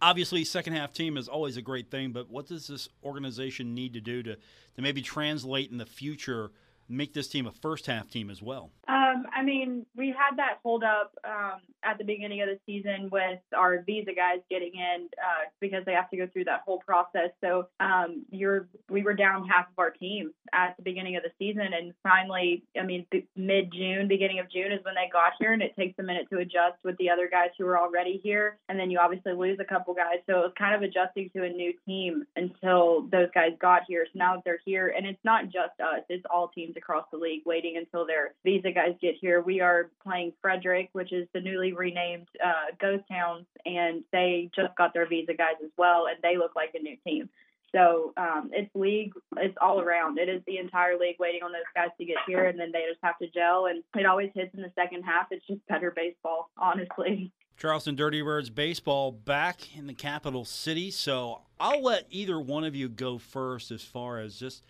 Obviously, 0.00 0.44
second 0.44 0.72
half 0.72 0.92
team 0.92 1.16
is 1.16 1.28
always 1.28 1.56
a 1.56 1.62
great 1.62 1.90
thing, 1.90 2.12
but 2.12 2.28
what 2.28 2.46
does 2.46 2.66
this 2.66 2.88
organization 3.04 3.74
need 3.74 3.94
to 3.94 4.00
do 4.00 4.22
to 4.22 4.36
to 4.36 4.82
maybe 4.82 5.02
translate 5.02 5.70
in 5.70 5.78
the 5.78 5.86
future? 5.86 6.50
Make 6.92 7.14
this 7.14 7.28
team 7.28 7.46
a 7.46 7.52
first 7.52 7.86
half 7.86 8.08
team 8.08 8.30
as 8.30 8.42
well? 8.42 8.70
Um, 8.88 9.26
I 9.34 9.42
mean, 9.42 9.86
we 9.96 10.08
had 10.08 10.36
that 10.36 10.58
hold 10.62 10.84
up 10.84 11.12
um, 11.24 11.60
at 11.84 11.98
the 11.98 12.04
beginning 12.04 12.42
of 12.42 12.48
the 12.48 12.58
season 12.66 13.08
with 13.10 13.40
our 13.56 13.82
visa 13.82 14.12
guys 14.14 14.40
getting 14.50 14.72
in 14.74 15.08
uh, 15.18 15.48
because 15.60 15.84
they 15.84 15.92
have 15.92 16.10
to 16.10 16.16
go 16.16 16.26
through 16.32 16.44
that 16.44 16.62
whole 16.64 16.78
process. 16.78 17.30
So 17.40 17.68
um, 17.80 18.24
you're 18.30 18.68
we 18.90 19.02
were 19.02 19.14
down 19.14 19.48
half 19.48 19.66
of 19.66 19.78
our 19.78 19.90
team 19.90 20.32
at 20.52 20.76
the 20.76 20.82
beginning 20.82 21.16
of 21.16 21.22
the 21.22 21.30
season, 21.38 21.68
and 21.72 21.94
finally, 22.02 22.64
I 22.78 22.84
mean, 22.84 23.06
mid 23.36 23.72
June, 23.72 24.08
beginning 24.08 24.38
of 24.40 24.50
June 24.50 24.72
is 24.72 24.84
when 24.84 24.94
they 24.94 25.08
got 25.12 25.32
here, 25.40 25.52
and 25.52 25.62
it 25.62 25.74
takes 25.76 25.98
a 25.98 26.02
minute 26.02 26.26
to 26.30 26.38
adjust 26.38 26.76
with 26.84 26.96
the 26.98 27.08
other 27.08 27.28
guys 27.30 27.50
who 27.58 27.64
were 27.64 27.78
already 27.78 28.20
here, 28.22 28.58
and 28.68 28.78
then 28.78 28.90
you 28.90 28.98
obviously 28.98 29.32
lose 29.32 29.58
a 29.60 29.64
couple 29.64 29.94
guys. 29.94 30.18
So 30.26 30.38
it 30.38 30.42
was 30.42 30.52
kind 30.58 30.74
of 30.74 30.82
adjusting 30.82 31.30
to 31.36 31.44
a 31.44 31.48
new 31.48 31.72
team 31.86 32.24
until 32.36 33.08
those 33.10 33.28
guys 33.34 33.52
got 33.60 33.82
here. 33.88 34.06
So 34.12 34.18
now 34.18 34.34
that 34.34 34.44
they're 34.44 34.60
here, 34.64 34.92
and 34.96 35.06
it's 35.06 35.24
not 35.24 35.44
just 35.44 35.80
us; 35.80 36.02
it's 36.08 36.24
all 36.30 36.48
teams 36.48 36.76
across 36.82 37.06
the 37.10 37.18
league 37.18 37.42
waiting 37.46 37.76
until 37.76 38.06
their 38.06 38.34
visa 38.44 38.72
guys 38.72 38.94
get 39.00 39.14
here. 39.20 39.40
We 39.40 39.60
are 39.60 39.90
playing 40.02 40.32
Frederick, 40.40 40.90
which 40.92 41.12
is 41.12 41.28
the 41.32 41.40
newly 41.40 41.72
renamed 41.72 42.28
uh, 42.44 42.74
Ghost 42.80 43.04
Hounds, 43.10 43.46
and 43.64 44.02
they 44.12 44.50
just 44.54 44.74
got 44.76 44.92
their 44.92 45.08
visa 45.08 45.34
guys 45.34 45.56
as 45.62 45.70
well, 45.76 46.06
and 46.06 46.16
they 46.22 46.36
look 46.36 46.56
like 46.56 46.72
a 46.74 46.82
new 46.82 46.96
team. 47.06 47.28
So 47.74 48.12
um, 48.18 48.50
it's 48.52 48.70
league, 48.74 49.14
it's 49.38 49.56
all 49.60 49.80
around. 49.80 50.18
It 50.18 50.28
is 50.28 50.42
the 50.46 50.58
entire 50.58 50.98
league 50.98 51.16
waiting 51.18 51.42
on 51.42 51.52
those 51.52 51.62
guys 51.74 51.88
to 51.98 52.04
get 52.04 52.18
here, 52.26 52.46
and 52.46 52.60
then 52.60 52.70
they 52.70 52.84
just 52.86 53.00
have 53.02 53.18
to 53.18 53.28
gel. 53.28 53.66
And 53.66 53.82
it 53.96 54.04
always 54.04 54.30
hits 54.34 54.54
in 54.54 54.60
the 54.60 54.72
second 54.74 55.04
half. 55.04 55.28
It's 55.30 55.46
just 55.46 55.66
better 55.68 55.90
baseball, 55.90 56.50
honestly. 56.58 57.32
Charleston 57.56 57.94
Dirty 57.94 58.20
Birds 58.20 58.50
baseball 58.50 59.12
back 59.12 59.76
in 59.76 59.86
the 59.86 59.94
capital 59.94 60.44
city. 60.44 60.90
So 60.90 61.42
I'll 61.58 61.82
let 61.82 62.06
either 62.10 62.38
one 62.38 62.64
of 62.64 62.74
you 62.74 62.88
go 62.88 63.18
first 63.18 63.70
as 63.70 63.82
far 63.82 64.18
as 64.18 64.36
just 64.36 64.64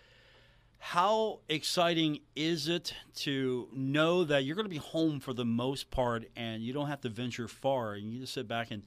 how 0.84 1.38
exciting 1.48 2.18
is 2.34 2.66
it 2.66 2.92
to 3.14 3.68
know 3.72 4.24
that 4.24 4.44
you're 4.44 4.56
going 4.56 4.66
to 4.66 4.68
be 4.68 4.78
home 4.78 5.20
for 5.20 5.32
the 5.32 5.44
most 5.44 5.92
part 5.92 6.24
and 6.34 6.60
you 6.60 6.72
don't 6.72 6.88
have 6.88 7.00
to 7.00 7.08
venture 7.08 7.46
far 7.46 7.94
and 7.94 8.12
you 8.12 8.18
just 8.18 8.34
sit 8.34 8.48
back 8.48 8.72
and 8.72 8.82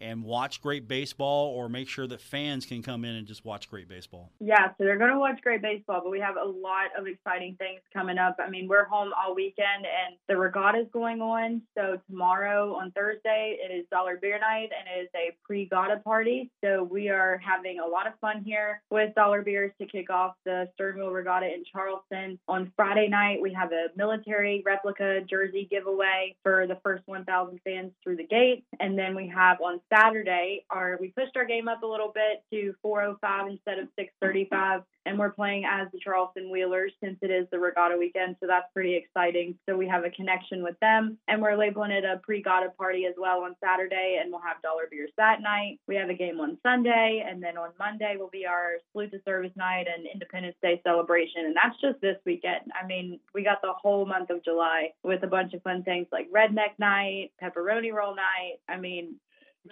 and 0.00 0.22
watch 0.22 0.60
great 0.60 0.88
baseball 0.88 1.48
or 1.48 1.68
make 1.68 1.88
sure 1.88 2.06
that 2.06 2.20
fans 2.20 2.66
can 2.66 2.82
come 2.82 3.04
in 3.04 3.14
and 3.14 3.26
just 3.26 3.44
watch 3.44 3.68
great 3.68 3.88
baseball? 3.88 4.30
Yeah, 4.40 4.68
so 4.68 4.84
they're 4.84 4.98
going 4.98 5.12
to 5.12 5.18
watch 5.18 5.40
great 5.42 5.62
baseball, 5.62 6.00
but 6.02 6.10
we 6.10 6.20
have 6.20 6.36
a 6.36 6.48
lot 6.48 6.86
of 6.96 7.06
exciting 7.06 7.56
things 7.56 7.80
coming 7.92 8.18
up. 8.18 8.36
I 8.38 8.48
mean, 8.50 8.68
we're 8.68 8.84
home 8.84 9.12
all 9.12 9.34
weekend 9.34 9.84
and 9.84 10.16
the 10.28 10.36
regatta 10.36 10.78
is 10.78 10.86
going 10.92 11.20
on. 11.20 11.62
So 11.76 12.00
tomorrow 12.10 12.74
on 12.74 12.90
Thursday, 12.92 13.58
it 13.60 13.72
is 13.72 13.86
Dollar 13.90 14.18
Beer 14.20 14.38
Night 14.38 14.70
and 14.78 14.88
it 14.96 15.04
is 15.04 15.08
a 15.14 15.36
pre-gata 15.44 16.00
party. 16.04 16.50
So 16.64 16.82
we 16.84 17.08
are 17.08 17.38
having 17.38 17.80
a 17.80 17.86
lot 17.86 18.06
of 18.06 18.14
fun 18.20 18.42
here 18.44 18.82
with 18.90 19.14
Dollar 19.14 19.42
Beers 19.42 19.72
to 19.80 19.86
kick 19.86 20.10
off 20.10 20.34
the 20.44 20.68
Stern 20.74 20.98
Wheel 20.98 21.10
Regatta 21.10 21.46
in 21.46 21.64
Charleston. 21.70 22.38
On 22.48 22.72
Friday 22.76 23.08
night, 23.08 23.40
we 23.40 23.52
have 23.52 23.72
a 23.72 23.88
military 23.96 24.62
replica 24.64 25.20
jersey 25.28 25.66
giveaway 25.70 26.36
for 26.42 26.66
the 26.66 26.78
first 26.82 27.02
1,000 27.06 27.60
fans 27.64 27.92
through 28.02 28.16
the 28.16 28.26
gate. 28.26 28.64
And 28.80 28.98
then 28.98 29.14
we 29.14 29.28
have 29.28 29.60
on 29.60 29.80
Saturday, 29.92 30.64
our 30.70 30.98
we 31.00 31.08
pushed 31.08 31.36
our 31.36 31.44
game 31.44 31.68
up 31.68 31.82
a 31.82 31.86
little 31.86 32.12
bit 32.14 32.42
to 32.52 32.74
4:05 32.82 33.50
instead 33.50 33.78
of 33.78 33.88
6:35 33.98 34.84
and 35.08 35.18
we're 35.18 35.30
playing 35.30 35.64
as 35.64 35.88
the 35.90 35.98
Charleston 35.98 36.50
Wheelers 36.50 36.92
since 37.02 37.16
it 37.22 37.30
is 37.30 37.46
the 37.50 37.58
regatta 37.58 37.96
weekend, 37.96 38.36
so 38.40 38.46
that's 38.46 38.70
pretty 38.74 38.94
exciting. 38.94 39.58
So 39.66 39.74
we 39.74 39.88
have 39.88 40.04
a 40.04 40.10
connection 40.10 40.62
with 40.62 40.78
them, 40.80 41.16
and 41.28 41.40
we're 41.40 41.56
labeling 41.56 41.92
it 41.92 42.04
a 42.04 42.20
pre-gata 42.22 42.72
party 42.76 43.06
as 43.06 43.14
well 43.16 43.42
on 43.44 43.56
Saturday, 43.64 44.18
and 44.20 44.30
we'll 44.30 44.42
have 44.42 44.60
dollar 44.60 44.82
beers 44.90 45.10
that 45.16 45.40
night. 45.40 45.80
We 45.88 45.96
have 45.96 46.10
a 46.10 46.14
game 46.14 46.40
on 46.40 46.58
Sunday, 46.62 47.24
and 47.26 47.42
then 47.42 47.56
on 47.56 47.70
Monday 47.78 48.16
will 48.18 48.28
be 48.28 48.44
our 48.44 48.72
salute 48.92 49.10
to 49.12 49.22
service 49.24 49.52
night 49.56 49.86
and 49.88 50.06
Independence 50.06 50.56
Day 50.60 50.80
celebration, 50.84 51.46
and 51.46 51.56
that's 51.56 51.80
just 51.80 52.00
this 52.02 52.18
weekend. 52.26 52.70
I 52.78 52.86
mean, 52.86 53.18
we 53.34 53.42
got 53.42 53.62
the 53.62 53.72
whole 53.72 54.04
month 54.04 54.28
of 54.28 54.44
July 54.44 54.90
with 55.02 55.22
a 55.22 55.26
bunch 55.28 55.54
of 55.54 55.62
fun 55.62 55.84
things 55.84 56.06
like 56.12 56.30
redneck 56.30 56.78
night, 56.78 57.32
pepperoni 57.42 57.94
roll 57.94 58.14
night. 58.14 58.58
I 58.68 58.76
mean, 58.76 59.14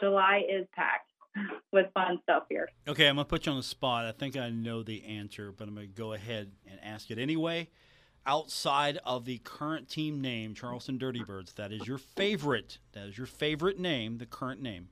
July 0.00 0.42
is 0.48 0.66
packed 0.74 1.10
with 1.72 1.86
fun 1.92 2.18
stuff 2.22 2.44
here. 2.48 2.68
Okay, 2.88 3.08
I'm 3.08 3.16
gonna 3.16 3.26
put 3.26 3.46
you 3.46 3.52
on 3.52 3.58
the 3.58 3.64
spot. 3.64 4.06
I 4.06 4.12
think 4.12 4.36
I 4.36 4.50
know 4.50 4.82
the 4.82 5.04
answer, 5.04 5.52
but 5.52 5.68
I'm 5.68 5.74
gonna 5.74 5.86
go 5.86 6.12
ahead 6.12 6.52
and 6.70 6.78
ask 6.82 7.10
it 7.10 7.18
anyway. 7.18 7.68
Outside 8.24 8.98
of 9.04 9.24
the 9.24 9.38
current 9.38 9.88
team 9.88 10.20
name, 10.20 10.54
Charleston 10.54 10.98
Dirty 10.98 11.22
Birds, 11.22 11.52
that 11.54 11.72
is 11.72 11.86
your 11.86 11.98
favorite. 11.98 12.78
That 12.92 13.06
is 13.06 13.16
your 13.16 13.26
favorite 13.26 13.78
name, 13.78 14.18
the 14.18 14.26
current 14.26 14.60
name. 14.60 14.88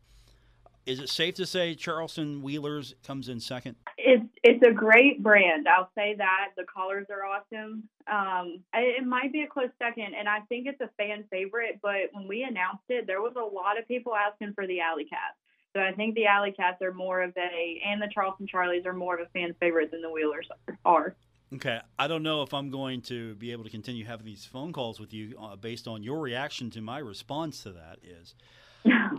Is 0.87 1.01
it 1.01 1.09
safe 1.09 1.35
to 1.37 1.47
say 1.47 1.75
Charleston 1.75 2.43
Wheelers 2.43 2.95
comes 3.05 3.29
in 3.29 3.41
second? 3.41 3.77
It's 3.97 4.23
it's 4.45 4.63
a 4.63 4.71
great 4.71 5.23
brand. 5.23 5.67
I'll 5.67 5.91
say 5.97 6.15
that 6.19 6.51
the 6.55 6.65
collars 6.65 7.07
are 7.09 7.25
awesome. 7.25 7.89
Um, 8.07 8.61
it 8.75 9.05
might 9.05 9.33
be 9.33 9.41
a 9.41 9.47
close 9.47 9.71
second, 9.83 10.15
and 10.15 10.29
I 10.29 10.41
think 10.51 10.67
it's 10.67 10.83
a 10.83 10.91
fan 10.99 11.25
favorite. 11.31 11.81
But 11.83 12.13
when 12.13 12.29
we 12.29 12.43
announced 12.43 12.85
it, 12.91 13.07
there 13.07 13.23
was 13.23 13.33
a 13.37 13.41
lot 13.41 13.79
of 13.79 13.89
people 13.89 14.15
asking 14.15 14.53
for 14.53 14.67
the 14.67 14.81
Alley 14.81 15.07
Cats. 15.07 15.39
So 15.75 15.83
I 15.83 15.93
think 15.93 16.15
the 16.15 16.27
Alley 16.27 16.53
Cats 16.53 16.83
are 16.83 16.93
more 16.93 17.23
of 17.23 17.33
a, 17.39 17.83
and 17.87 18.01
the 18.03 18.09
Charleston 18.13 18.47
Charlies 18.47 18.85
are 18.85 18.93
more 18.93 19.15
of 19.15 19.27
a 19.27 19.31
fan 19.31 19.55
favorite 19.59 19.91
than 19.91 20.03
the 20.03 20.11
Wheelers 20.11 20.47
are. 20.85 21.17
Okay, 21.55 21.81
I 21.99 22.07
don't 22.07 22.23
know 22.23 22.43
if 22.43 22.53
I'm 22.53 22.71
going 22.71 23.01
to 23.03 23.35
be 23.37 23.51
able 23.53 23.65
to 23.65 23.71
continue 23.71 24.05
having 24.05 24.27
these 24.27 24.45
phone 24.45 24.75
calls 24.75 25.01
with 25.01 25.15
you 25.15 25.39
uh, 25.41 25.57
based 25.57 25.89
on 25.89 26.03
your 26.03 26.21
reaction 26.21 26.69
to 26.71 26.83
my 26.83 26.99
response 26.99 27.63
to 27.63 27.73
that. 27.73 27.99
Is 28.03 28.35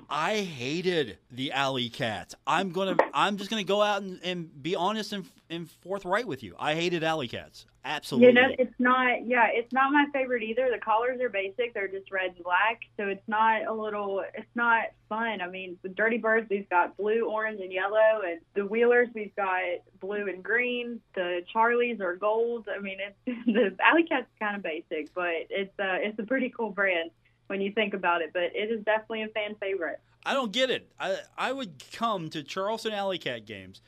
I 0.09 0.41
hated 0.41 1.17
the 1.31 1.51
Alley 1.51 1.89
Cats. 1.89 2.35
I'm 2.45 2.71
gonna. 2.71 2.95
I'm 3.13 3.37
just 3.37 3.49
gonna 3.49 3.63
go 3.63 3.81
out 3.81 4.01
and, 4.01 4.19
and 4.23 4.63
be 4.63 4.75
honest 4.75 5.13
and, 5.13 5.25
and 5.49 5.69
forthright 5.69 6.27
with 6.27 6.43
you. 6.43 6.55
I 6.59 6.75
hated 6.75 7.03
Alley 7.03 7.27
Cats. 7.27 7.65
Absolutely. 7.83 8.27
You 8.27 8.33
know, 8.33 8.55
it's 8.57 8.73
not. 8.79 9.25
Yeah, 9.27 9.47
it's 9.51 9.71
not 9.71 9.91
my 9.91 10.05
favorite 10.11 10.43
either. 10.43 10.69
The 10.71 10.79
collars 10.79 11.21
are 11.21 11.29
basic. 11.29 11.73
They're 11.73 11.87
just 11.87 12.11
red 12.11 12.33
and 12.35 12.43
black, 12.43 12.81
so 12.97 13.07
it's 13.07 13.27
not 13.27 13.65
a 13.67 13.73
little. 13.73 14.23
It's 14.33 14.55
not 14.55 14.85
fun. 15.07 15.41
I 15.41 15.47
mean, 15.47 15.77
with 15.83 15.95
Dirty 15.95 16.17
Birds, 16.17 16.47
we've 16.49 16.69
got 16.69 16.97
blue, 16.97 17.29
orange, 17.29 17.59
and 17.61 17.71
yellow, 17.71 18.21
and 18.27 18.39
the 18.55 18.65
Wheelers, 18.65 19.09
we've 19.13 19.35
got 19.35 19.61
blue 19.99 20.27
and 20.27 20.43
green. 20.43 20.99
The 21.13 21.41
Charlies 21.53 22.01
are 22.01 22.15
gold. 22.15 22.67
I 22.75 22.79
mean, 22.79 22.97
it's 22.99 23.45
the 23.45 23.75
Alley 23.83 24.03
Cat's 24.03 24.27
kind 24.39 24.55
of 24.55 24.63
basic, 24.63 25.13
but 25.13 25.47
it's 25.49 25.77
uh, 25.79 25.97
it's 26.01 26.17
a 26.19 26.23
pretty 26.23 26.49
cool 26.49 26.71
brand 26.71 27.11
when 27.47 27.61
you 27.61 27.71
think 27.71 27.93
about 27.93 28.21
it. 28.21 28.31
But 28.33 28.43
it 28.43 28.71
is 28.71 28.83
definitely 28.83 29.23
a 29.23 29.27
fan 29.29 29.55
favorite. 29.59 29.99
I 30.25 30.33
don't 30.33 30.51
get 30.51 30.69
it. 30.69 30.91
I 30.99 31.17
I 31.37 31.51
would 31.51 31.83
come 31.93 32.29
to 32.31 32.43
Charleston 32.43 32.93
Alley 32.93 33.17
Cat 33.17 33.45
games, 33.45 33.81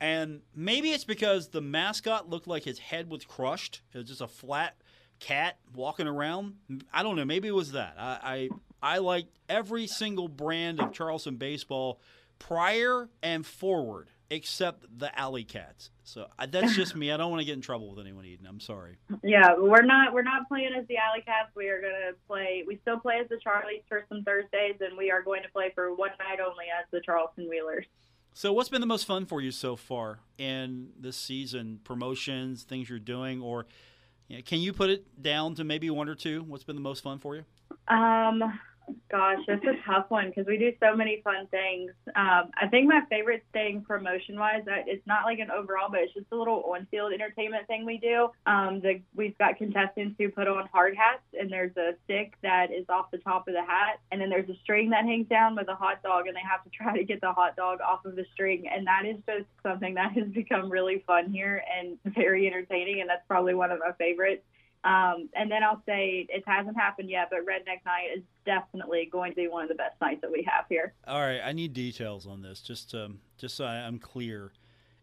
and 0.00 0.40
maybe 0.54 0.90
it's 0.90 1.04
because 1.04 1.48
the 1.48 1.60
mascot 1.60 2.28
looked 2.28 2.46
like 2.46 2.64
his 2.64 2.78
head 2.78 3.10
was 3.10 3.24
crushed. 3.24 3.82
It 3.92 3.98
was 3.98 4.08
just 4.08 4.20
a 4.20 4.28
flat 4.28 4.76
cat 5.20 5.58
walking 5.74 6.06
around. 6.06 6.54
I 6.92 7.02
don't 7.02 7.16
know. 7.16 7.24
Maybe 7.24 7.48
it 7.48 7.54
was 7.54 7.72
that. 7.72 7.96
I 7.98 8.48
I, 8.82 8.94
I 8.94 8.98
liked 8.98 9.38
every 9.48 9.86
single 9.86 10.28
brand 10.28 10.80
of 10.80 10.92
Charleston 10.92 11.36
baseball 11.36 12.00
prior 12.38 13.08
and 13.22 13.46
forward 13.46 14.08
except 14.32 14.86
the 14.98 15.16
alley 15.18 15.44
cats. 15.44 15.90
So 16.04 16.26
that's 16.48 16.74
just 16.74 16.96
me. 16.96 17.12
I 17.12 17.18
don't 17.18 17.30
want 17.30 17.40
to 17.40 17.44
get 17.44 17.52
in 17.52 17.60
trouble 17.60 17.90
with 17.90 18.00
anyone, 18.00 18.24
Eden. 18.24 18.46
I'm 18.48 18.60
sorry. 18.60 18.96
Yeah, 19.22 19.54
we're 19.58 19.82
not 19.82 20.12
we're 20.12 20.22
not 20.22 20.48
playing 20.48 20.72
as 20.76 20.86
the 20.88 20.96
alley 20.96 21.20
cats. 21.24 21.50
We 21.54 21.68
are 21.68 21.80
going 21.80 21.92
to 21.92 22.14
play. 22.26 22.64
We 22.66 22.78
still 22.82 22.98
play 22.98 23.18
as 23.20 23.28
the 23.28 23.36
Charlies 23.36 23.82
for 23.88 24.04
some 24.08 24.24
Thursdays, 24.24 24.76
and 24.80 24.96
we 24.96 25.10
are 25.10 25.22
going 25.22 25.42
to 25.42 25.48
play 25.50 25.70
for 25.74 25.94
one 25.94 26.10
night 26.18 26.40
only 26.40 26.64
as 26.66 26.86
the 26.90 27.00
Charleston 27.00 27.48
Wheelers. 27.48 27.84
So, 28.32 28.52
what's 28.52 28.70
been 28.70 28.80
the 28.80 28.86
most 28.86 29.06
fun 29.06 29.26
for 29.26 29.42
you 29.42 29.50
so 29.50 29.76
far 29.76 30.20
in 30.38 30.88
this 30.98 31.16
season? 31.16 31.80
Promotions, 31.84 32.62
things 32.62 32.88
you're 32.88 32.98
doing, 32.98 33.42
or 33.42 33.66
you 34.28 34.36
know, 34.36 34.42
can 34.42 34.60
you 34.60 34.72
put 34.72 34.88
it 34.88 35.22
down 35.22 35.54
to 35.56 35.64
maybe 35.64 35.90
one 35.90 36.08
or 36.08 36.14
two? 36.14 36.42
What's 36.42 36.64
been 36.64 36.76
the 36.76 36.82
most 36.82 37.02
fun 37.02 37.18
for 37.18 37.36
you? 37.36 37.44
Um, 37.88 38.58
Gosh, 39.10 39.40
it's 39.48 39.64
a 39.64 39.74
tough 39.86 40.06
one 40.08 40.28
because 40.28 40.46
we 40.46 40.56
do 40.56 40.72
so 40.80 40.96
many 40.96 41.20
fun 41.22 41.46
things. 41.50 41.92
Um, 42.14 42.50
I 42.60 42.66
think 42.70 42.88
my 42.88 43.02
favorite 43.08 43.44
thing 43.52 43.82
promotion 43.86 44.38
wise, 44.38 44.62
it's 44.66 45.06
not 45.06 45.24
like 45.24 45.38
an 45.38 45.50
overall, 45.50 45.88
but 45.90 46.00
it's 46.00 46.14
just 46.14 46.26
a 46.32 46.36
little 46.36 46.62
on 46.74 46.86
field 46.90 47.12
entertainment 47.12 47.66
thing 47.66 47.84
we 47.84 47.98
do. 47.98 48.28
Um, 48.46 48.80
the, 48.80 49.00
we've 49.14 49.36
got 49.38 49.56
contestants 49.56 50.16
who 50.18 50.30
put 50.30 50.48
on 50.48 50.68
hard 50.72 50.96
hats, 50.96 51.22
and 51.38 51.50
there's 51.50 51.76
a 51.76 51.92
stick 52.04 52.34
that 52.42 52.72
is 52.72 52.86
off 52.88 53.10
the 53.10 53.18
top 53.18 53.48
of 53.48 53.54
the 53.54 53.62
hat, 53.62 54.00
and 54.10 54.20
then 54.20 54.30
there's 54.30 54.48
a 54.48 54.56
string 54.62 54.90
that 54.90 55.04
hangs 55.04 55.28
down 55.28 55.54
with 55.56 55.68
a 55.68 55.74
hot 55.74 56.02
dog, 56.02 56.26
and 56.26 56.36
they 56.36 56.40
have 56.48 56.64
to 56.64 56.70
try 56.72 56.96
to 56.96 57.04
get 57.04 57.20
the 57.20 57.32
hot 57.32 57.56
dog 57.56 57.80
off 57.80 58.04
of 58.04 58.16
the 58.16 58.24
string. 58.32 58.64
And 58.72 58.86
that 58.86 59.04
is 59.06 59.16
just 59.26 59.48
something 59.62 59.94
that 59.94 60.12
has 60.12 60.28
become 60.28 60.70
really 60.70 61.02
fun 61.06 61.30
here 61.30 61.62
and 61.78 61.98
very 62.14 62.46
entertaining, 62.46 63.00
and 63.00 63.08
that's 63.08 63.26
probably 63.28 63.54
one 63.54 63.70
of 63.70 63.78
my 63.78 63.92
favorites. 63.98 64.42
Um, 64.84 65.28
and 65.34 65.50
then 65.50 65.62
I'll 65.62 65.82
say 65.86 66.26
it 66.28 66.42
hasn't 66.46 66.76
happened 66.76 67.08
yet, 67.08 67.28
but 67.30 67.40
Redneck 67.40 67.84
Night 67.86 68.08
is 68.16 68.22
definitely 68.44 69.08
going 69.10 69.30
to 69.32 69.36
be 69.36 69.48
one 69.48 69.62
of 69.62 69.68
the 69.68 69.76
best 69.76 70.00
nights 70.00 70.20
that 70.22 70.30
we 70.32 70.46
have 70.50 70.64
here. 70.68 70.92
All 71.06 71.20
right, 71.20 71.40
I 71.40 71.52
need 71.52 71.72
details 71.72 72.26
on 72.26 72.42
this, 72.42 72.60
just 72.60 72.90
to, 72.90 73.12
just 73.38 73.56
so 73.56 73.64
I'm 73.64 73.98
clear. 73.98 74.52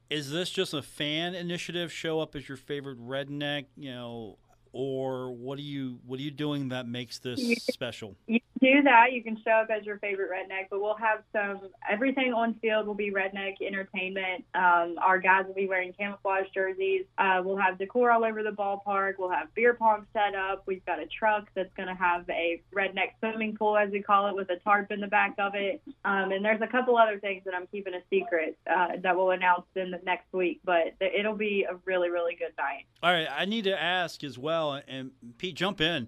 Is 0.09 0.31
this 0.31 0.49
just 0.49 0.73
a 0.73 0.81
fan 0.81 1.33
initiative? 1.33 1.93
Show 1.93 2.19
up 2.19 2.35
as 2.35 2.49
your 2.49 2.57
favorite 2.57 2.99
redneck, 2.99 3.65
you 3.77 3.91
know, 3.91 4.37
or 4.71 5.31
what 5.31 5.57
are 5.59 5.63
you 5.63 5.99
what 6.05 6.19
are 6.19 6.23
you 6.23 6.31
doing 6.31 6.69
that 6.69 6.87
makes 6.87 7.19
this 7.19 7.39
you, 7.39 7.55
special? 7.55 8.15
You 8.27 8.39
do 8.61 8.69
do 8.69 8.83
that. 8.83 9.11
You 9.11 9.23
can 9.23 9.37
show 9.43 9.51
up 9.51 9.69
as 9.69 9.85
your 9.85 9.97
favorite 9.99 10.29
redneck, 10.29 10.67
but 10.69 10.81
we'll 10.81 10.95
have 10.95 11.23
some 11.33 11.69
everything 11.89 12.33
on 12.33 12.55
field 12.55 12.87
will 12.87 12.93
be 12.93 13.11
redneck 13.11 13.55
entertainment. 13.65 14.45
Um, 14.53 14.95
our 15.01 15.19
guys 15.19 15.45
will 15.47 15.53
be 15.53 15.67
wearing 15.67 15.93
camouflage 15.93 16.47
jerseys. 16.53 17.05
Uh, 17.17 17.41
we'll 17.43 17.57
have 17.57 17.77
decor 17.77 18.11
all 18.11 18.23
over 18.23 18.43
the 18.43 18.51
ballpark. 18.51 19.13
We'll 19.17 19.31
have 19.31 19.53
beer 19.55 19.73
pong 19.73 20.05
set 20.13 20.35
up. 20.35 20.63
We've 20.65 20.85
got 20.85 20.99
a 20.99 21.07
truck 21.07 21.49
that's 21.55 21.73
going 21.75 21.87
to 21.87 21.95
have 21.95 22.29
a 22.29 22.61
redneck 22.75 23.11
swimming 23.19 23.55
pool, 23.55 23.77
as 23.77 23.91
we 23.91 24.01
call 24.01 24.27
it, 24.27 24.35
with 24.35 24.49
a 24.49 24.57
tarp 24.57 24.91
in 24.91 24.99
the 24.99 25.07
back 25.07 25.35
of 25.39 25.55
it. 25.55 25.81
Um, 26.05 26.31
and 26.31 26.43
there's 26.43 26.61
a 26.61 26.67
couple 26.67 26.97
other 26.97 27.19
things 27.19 27.43
that 27.45 27.53
I'm 27.53 27.67
keeping 27.67 27.93
a 27.93 28.01
secret 28.09 28.57
uh, 28.69 28.97
that 29.01 29.15
we'll 29.15 29.31
announce 29.31 29.65
in 29.75 29.91
the 29.91 29.99
next 30.03 30.31
week, 30.33 30.59
but 30.63 30.95
it'll 30.99 31.35
be 31.35 31.65
a 31.69 31.75
really, 31.85 32.09
really 32.09 32.35
good 32.35 32.53
night. 32.57 32.85
All 33.01 33.11
right, 33.11 33.27
I 33.31 33.45
need 33.45 33.63
to 33.65 33.81
ask 33.81 34.23
as 34.23 34.37
well, 34.37 34.58
and 34.87 35.11
Pete, 35.37 35.55
jump 35.55 35.81
in. 35.81 36.07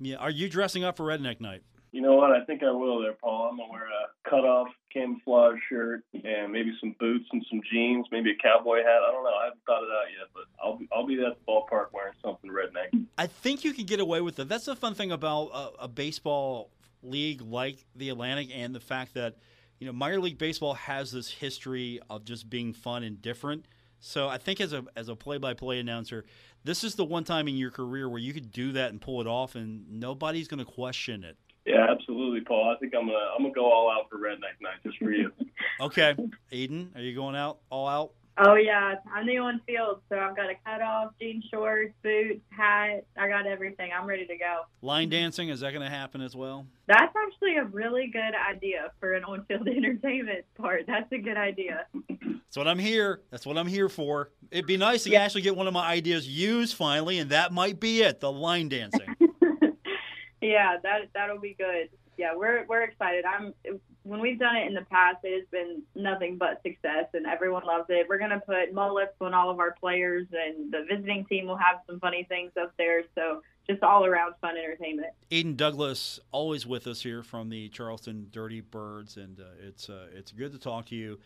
Yeah, 0.00 0.16
are 0.16 0.30
you 0.30 0.48
dressing 0.48 0.84
up 0.84 0.96
for 0.96 1.04
Redneck 1.04 1.40
Night? 1.40 1.62
You 1.90 2.02
know 2.02 2.14
what? 2.14 2.30
I 2.30 2.44
think 2.44 2.62
I 2.62 2.70
will 2.70 3.00
there, 3.00 3.14
Paul. 3.14 3.48
I'm 3.50 3.56
gonna 3.56 3.70
wear 3.70 3.86
a 3.86 4.28
cutoff 4.28 4.68
camouflage 4.92 5.58
shirt 5.68 6.04
and 6.12 6.52
maybe 6.52 6.72
some 6.80 6.94
boots 7.00 7.24
and 7.32 7.44
some 7.50 7.60
jeans, 7.70 8.06
maybe 8.12 8.30
a 8.30 8.42
cowboy 8.42 8.78
hat. 8.78 9.00
I 9.06 9.10
don't 9.10 9.24
know. 9.24 9.30
I 9.30 9.44
haven't 9.44 9.62
thought 9.66 9.82
it 9.82 9.90
out 9.90 10.06
yet, 10.18 10.28
but 10.34 10.44
I'll 10.62 10.76
be, 10.76 10.88
I'll 10.92 11.06
be 11.06 11.14
at 11.14 11.36
the 11.38 11.52
ballpark 11.52 11.86
wearing 11.92 12.14
something 12.22 12.50
redneck. 12.50 13.06
I 13.16 13.26
think 13.26 13.64
you 13.64 13.72
can 13.72 13.86
get 13.86 14.00
away 14.00 14.20
with 14.20 14.38
it. 14.38 14.48
That's 14.48 14.66
the 14.66 14.76
fun 14.76 14.94
thing 14.94 15.12
about 15.12 15.46
a, 15.46 15.84
a 15.84 15.88
baseball 15.88 16.70
league 17.02 17.40
like 17.40 17.84
the 17.96 18.10
Atlantic 18.10 18.50
and 18.52 18.74
the 18.74 18.80
fact 18.80 19.14
that 19.14 19.36
you 19.78 19.86
know 19.86 19.92
minor 19.92 20.20
league 20.20 20.38
baseball 20.38 20.74
has 20.74 21.10
this 21.12 21.30
history 21.30 22.00
of 22.10 22.24
just 22.24 22.50
being 22.50 22.72
fun 22.74 23.02
and 23.02 23.22
different. 23.22 23.66
So 24.00 24.28
I 24.28 24.38
think 24.38 24.60
as 24.60 24.72
a 24.72 24.84
as 24.94 25.08
a 25.08 25.16
play 25.16 25.38
by 25.38 25.54
play 25.54 25.80
announcer, 25.80 26.24
this 26.68 26.84
is 26.84 26.96
the 26.96 27.04
one 27.04 27.24
time 27.24 27.48
in 27.48 27.56
your 27.56 27.70
career 27.70 28.10
where 28.10 28.18
you 28.18 28.34
could 28.34 28.52
do 28.52 28.72
that 28.72 28.90
and 28.90 29.00
pull 29.00 29.22
it 29.22 29.26
off, 29.26 29.54
and 29.54 29.90
nobody's 29.90 30.48
going 30.48 30.58
to 30.58 30.70
question 30.70 31.24
it. 31.24 31.38
Yeah, 31.64 31.86
absolutely, 31.90 32.42
Paul. 32.42 32.70
I 32.74 32.78
think 32.78 32.94
I'm 32.94 33.06
gonna 33.06 33.18
I'm 33.34 33.42
gonna 33.42 33.54
go 33.54 33.72
all 33.72 33.90
out 33.90 34.08
for 34.10 34.18
Redneck 34.18 34.60
Night 34.60 34.76
just 34.84 34.98
for 34.98 35.10
you. 35.10 35.32
okay, 35.80 36.14
Eden, 36.50 36.90
are 36.94 37.00
you 37.00 37.14
going 37.14 37.36
out 37.36 37.58
all 37.70 37.88
out? 37.88 38.12
Oh 38.38 38.54
yeah, 38.54 38.94
I'm 39.12 39.26
the 39.26 39.38
on 39.38 39.60
field, 39.66 40.00
so 40.08 40.16
I've 40.16 40.36
got 40.36 40.48
a 40.48 40.54
cutoff, 40.64 41.12
jean 41.20 41.42
shorts, 41.50 41.92
boots, 42.02 42.40
hat. 42.50 43.04
I 43.16 43.28
got 43.28 43.46
everything. 43.46 43.90
I'm 43.98 44.06
ready 44.06 44.26
to 44.26 44.36
go. 44.36 44.60
Line 44.80 45.08
dancing 45.08 45.48
is 45.48 45.60
that 45.60 45.72
going 45.72 45.82
to 45.82 45.90
happen 45.90 46.20
as 46.20 46.36
well? 46.36 46.64
That's 46.86 47.12
actually 47.16 47.56
a 47.56 47.64
really 47.64 48.10
good 48.12 48.34
idea 48.48 48.92
for 49.00 49.14
an 49.14 49.24
on-field 49.24 49.66
entertainment 49.76 50.44
part. 50.56 50.84
That's 50.86 51.10
a 51.12 51.18
good 51.18 51.36
idea. 51.36 51.86
That's 52.08 52.56
what 52.56 52.68
I'm 52.68 52.78
here. 52.78 53.22
That's 53.30 53.44
what 53.44 53.58
I'm 53.58 53.66
here 53.66 53.88
for. 53.88 54.30
It'd 54.50 54.66
be 54.66 54.76
nice 54.76 55.04
to 55.04 55.10
yeah. 55.10 55.22
actually 55.22 55.42
get 55.42 55.56
one 55.56 55.66
of 55.66 55.72
my 55.72 55.86
ideas 55.86 56.26
used 56.26 56.74
finally, 56.74 57.18
and 57.18 57.30
that 57.30 57.52
might 57.52 57.80
be 57.80 58.02
it. 58.02 58.20
The 58.20 58.32
line 58.32 58.68
dancing. 58.68 59.14
yeah, 60.40 60.76
that 60.82 61.08
that'll 61.14 61.38
be 61.38 61.54
good. 61.58 61.90
Yeah, 62.16 62.34
we're 62.34 62.64
we're 62.66 62.82
excited. 62.82 63.24
I'm 63.24 63.54
when 64.02 64.20
we've 64.20 64.38
done 64.38 64.56
it 64.56 64.66
in 64.66 64.74
the 64.74 64.86
past, 64.90 65.18
it 65.22 65.38
has 65.38 65.46
been 65.50 65.82
nothing 65.94 66.38
but 66.38 66.62
success, 66.62 67.06
and 67.12 67.26
everyone 67.26 67.64
loves 67.66 67.84
it. 67.90 68.06
We're 68.08 68.18
gonna 68.18 68.40
put 68.40 68.72
mullets 68.72 69.12
on 69.20 69.34
all 69.34 69.50
of 69.50 69.60
our 69.60 69.74
players, 69.78 70.26
and 70.32 70.72
the 70.72 70.86
visiting 70.88 71.26
team 71.26 71.46
will 71.46 71.58
have 71.58 71.80
some 71.86 72.00
funny 72.00 72.24
things 72.24 72.52
up 72.60 72.72
there. 72.78 73.02
So 73.14 73.42
just 73.68 73.82
all 73.82 74.06
around 74.06 74.34
fun 74.40 74.56
entertainment. 74.56 75.08
Eden 75.30 75.56
Douglas, 75.56 76.18
always 76.32 76.66
with 76.66 76.86
us 76.86 77.02
here 77.02 77.22
from 77.22 77.50
the 77.50 77.68
Charleston 77.68 78.28
Dirty 78.30 78.62
Birds, 78.62 79.18
and 79.18 79.38
uh, 79.40 79.44
it's 79.60 79.90
uh, 79.90 80.06
it's 80.14 80.32
good 80.32 80.52
to 80.52 80.58
talk 80.58 80.86
to 80.86 80.96
you. 80.96 81.18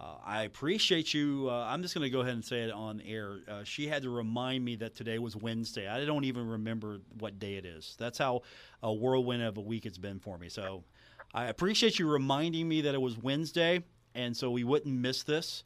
Uh, 0.00 0.14
I 0.24 0.42
appreciate 0.44 1.12
you. 1.12 1.48
Uh, 1.50 1.66
I'm 1.68 1.82
just 1.82 1.92
going 1.94 2.04
to 2.04 2.10
go 2.10 2.20
ahead 2.20 2.34
and 2.34 2.44
say 2.44 2.62
it 2.62 2.70
on 2.70 3.00
air. 3.00 3.38
Uh, 3.48 3.64
she 3.64 3.88
had 3.88 4.02
to 4.02 4.10
remind 4.10 4.64
me 4.64 4.76
that 4.76 4.94
today 4.94 5.18
was 5.18 5.34
Wednesday. 5.34 5.88
I 5.88 6.04
don't 6.04 6.24
even 6.24 6.46
remember 6.46 7.00
what 7.18 7.40
day 7.40 7.54
it 7.54 7.64
is. 7.64 7.96
That's 7.98 8.18
how 8.18 8.42
a 8.82 8.92
whirlwind 8.92 9.42
of 9.42 9.56
a 9.56 9.60
week 9.60 9.86
it's 9.86 9.98
been 9.98 10.20
for 10.20 10.38
me. 10.38 10.48
So 10.48 10.84
I 11.34 11.46
appreciate 11.46 11.98
you 11.98 12.08
reminding 12.08 12.68
me 12.68 12.82
that 12.82 12.94
it 12.94 13.00
was 13.00 13.18
Wednesday, 13.18 13.82
and 14.14 14.36
so 14.36 14.50
we 14.50 14.62
wouldn't 14.62 14.94
miss 14.94 15.24
this. 15.24 15.64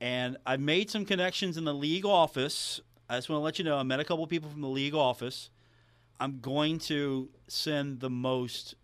And 0.00 0.38
I 0.46 0.56
made 0.56 0.90
some 0.90 1.04
connections 1.04 1.58
in 1.58 1.64
the 1.64 1.74
league 1.74 2.06
office. 2.06 2.80
I 3.08 3.16
just 3.16 3.28
want 3.28 3.40
to 3.40 3.44
let 3.44 3.58
you 3.58 3.66
know 3.66 3.76
I 3.76 3.82
met 3.82 4.00
a 4.00 4.04
couple 4.04 4.26
people 4.26 4.48
from 4.48 4.62
the 4.62 4.68
league 4.68 4.94
office. 4.94 5.50
I'm 6.18 6.40
going 6.40 6.78
to 6.80 7.28
send 7.48 8.00
the 8.00 8.10
most. 8.10 8.76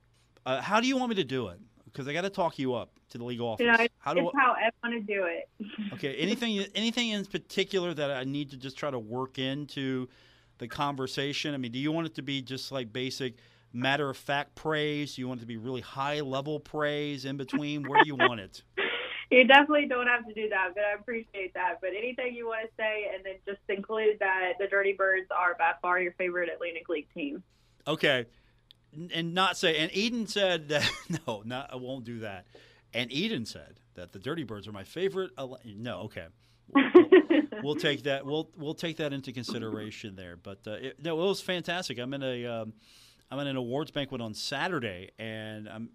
Uh, 0.45 0.61
how 0.61 0.81
do 0.81 0.87
you 0.87 0.99
want 0.99 1.09
me 1.11 1.17
to 1.17 1.25
do 1.25 1.49
it? 1.49 1.59
Because 1.93 2.09
I 2.09 2.13
got 2.13 2.23
to 2.23 2.31
talk 2.31 2.59
you 2.59 2.75
up 2.75 2.91
to 3.11 3.19
the 3.19 3.25
league 3.25 3.41
office. 3.41 3.65
You 3.65 3.73
know, 3.73 3.87
how 3.99 4.15
do 4.15 4.31
how 4.37 4.53
I 4.53 4.71
want 4.83 4.95
to 4.95 5.01
do 5.01 5.25
it. 5.25 5.49
okay. 5.95 6.15
Anything 6.17 6.65
anything 6.75 7.11
in 7.11 7.25
particular 7.25 7.95
that 7.95 8.11
I 8.11 8.25
need 8.25 8.51
to 8.51 8.57
just 8.57 8.77
try 8.77 8.91
to 8.91 8.99
work 8.99 9.39
into 9.39 10.09
the 10.59 10.69
conversation? 10.69 11.55
I 11.55 11.57
mean, 11.57 11.73
do 11.73 11.79
you 11.79 11.93
want 11.93 12.07
it 12.07 12.15
to 12.17 12.23
be 12.23 12.43
just 12.43 12.73
like 12.73 12.93
basic? 12.93 13.35
matter 13.73 14.11
of 14.11 14.17
fact 14.17 14.55
praise? 14.55 15.15
Do 15.15 15.23
you 15.23 15.29
want 15.29 15.41
it 15.41 15.43
to 15.43 15.47
be 15.47 15.57
really 15.57 15.81
high 15.81 16.21
level 16.21 16.61
praise 16.61 17.25
in 17.25 17.37
between? 17.37 17.89
Where 17.89 18.03
do 18.03 18.07
you 18.09 18.17
want 18.17 18.41
it? 18.41 18.63
You 19.33 19.47
definitely 19.47 19.87
don't 19.87 20.09
have 20.09 20.27
to 20.27 20.35
do 20.35 20.49
that, 20.49 20.71
but 20.75 20.83
I 20.83 20.95
appreciate 20.95 21.55
that. 21.55 21.77
But 21.81 21.91
anything 21.97 22.35
you 22.35 22.49
want 22.49 22.69
to 22.69 22.71
say, 22.77 23.13
and 23.15 23.25
then 23.25 23.35
just 23.47 23.61
include 23.69 24.19
that 24.19 24.55
the 24.59 24.67
Dirty 24.67 24.93
Birds 24.93 25.29
are 25.31 25.55
by 25.57 25.75
far 25.81 26.01
your 26.01 26.11
favorite 26.15 26.51
Atlantic 26.53 26.89
League 26.89 27.07
team. 27.15 27.41
Okay, 27.87 28.27
and 29.13 29.35
not 29.35 29.57
say. 29.57 29.77
And 29.79 29.91
Eden 29.95 30.27
said 30.27 30.69
that 30.69 30.91
no, 31.27 31.43
not 31.45 31.73
I 31.73 31.77
won't 31.77 32.05
do 32.05 32.21
that. 32.21 32.47
And 32.93 33.13
Eden 33.13 33.47
said 33.47 33.81
that 33.95 34.13
the 34.13 34.19
Dirty 34.19 34.43
Birds 34.43 34.67
are 34.67 34.73
my 34.73 34.85
favorite. 34.85 35.31
No, 35.65 36.01
okay. 36.01 36.27
We'll, 37.63 37.75
take 37.75 38.05
that. 38.05 38.25
We'll 38.25 38.51
we'll 38.57 38.75
take 38.75 38.97
that 38.99 39.13
into 39.13 39.33
consideration 39.33 40.17
there. 40.17 40.37
But 40.37 40.61
uh, 40.67 40.73
it, 40.73 41.03
no, 41.03 41.21
it 41.21 41.29
was 41.29 41.41
fantastic. 41.41 41.99
I'm 41.99 42.15
in 42.15 42.23
a 42.23 42.47
um, 42.47 42.73
I'm 43.31 43.39
at 43.39 43.47
an 43.47 43.57
awards 43.57 43.91
banquet 43.91 44.21
on 44.21 44.35
Saturday, 44.35 45.11
and 45.19 45.69
I'm. 45.69 45.91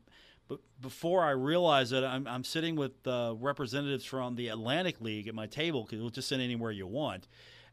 But 0.48 0.60
before 0.80 1.24
I 1.24 1.32
realize 1.32 1.92
it, 1.92 2.04
I'm, 2.04 2.28
I'm 2.28 2.44
sitting 2.44 2.76
with 2.76 2.92
uh, 3.08 3.34
representatives 3.40 4.06
from 4.06 4.36
the 4.36 4.50
Atlantic 4.50 5.02
League 5.02 5.28
at 5.28 5.34
my 5.34 5.48
table 5.48 5.84
because 5.84 6.00
we'll 6.00 6.12
just 6.12 6.28
sit 6.28 6.40
anywhere 6.40 6.70
you 6.70 6.86
want. 6.86 7.28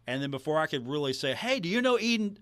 And 0.06 0.20
then 0.20 0.30
before 0.30 0.58
I 0.58 0.66
could 0.66 0.88
really 0.88 1.12
say, 1.12 1.34
"Hey, 1.34 1.60
do 1.60 1.68
you 1.68 1.80
know 1.80 1.98
Eden?" 1.98 2.36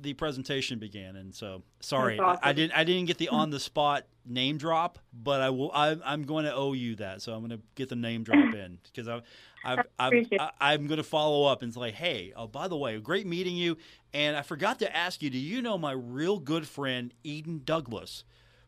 the 0.00 0.14
presentation 0.14 0.78
began, 0.78 1.14
and 1.16 1.34
so 1.34 1.62
sorry, 1.80 2.18
awesome. 2.18 2.40
I, 2.42 2.50
I, 2.50 2.52
didn't 2.52 2.76
I 2.76 2.84
didn't 2.84 3.06
get 3.06 3.18
the 3.18 3.28
on 3.30 3.50
the 3.50 3.60
spot 3.60 4.06
name 4.24 4.58
drop, 4.58 4.98
but 5.12 5.40
I 5.40 5.50
will. 5.50 5.70
I, 5.72 5.96
am 6.04 6.24
going 6.24 6.46
to 6.46 6.54
owe 6.54 6.72
you 6.72 6.96
that, 6.96 7.22
so 7.22 7.32
I'm 7.32 7.46
going 7.46 7.58
to 7.58 7.64
get 7.76 7.88
the 7.88 7.96
name 7.96 8.24
drop 8.24 8.54
in 8.54 8.78
because 8.82 9.08
I 9.08 9.20
I've, 9.66 9.86
I've, 9.98 10.26
I, 10.60 10.74
am 10.74 10.86
going 10.86 10.98
to 10.98 11.04
follow 11.04 11.44
up 11.46 11.62
and 11.62 11.74
say, 11.74 11.90
hey, 11.90 12.32
oh, 12.36 12.46
by 12.46 12.68
the 12.68 12.76
way, 12.76 12.98
great 13.00 13.26
meeting 13.26 13.56
you. 13.56 13.76
And 14.14 14.36
I 14.36 14.42
forgot 14.42 14.78
to 14.78 14.96
ask 14.96 15.22
you, 15.22 15.28
do 15.28 15.38
you 15.38 15.60
know 15.60 15.76
my 15.76 15.92
real 15.92 16.38
good 16.38 16.68
friend, 16.68 17.12
Eden 17.24 17.62
Douglas? 17.64 18.24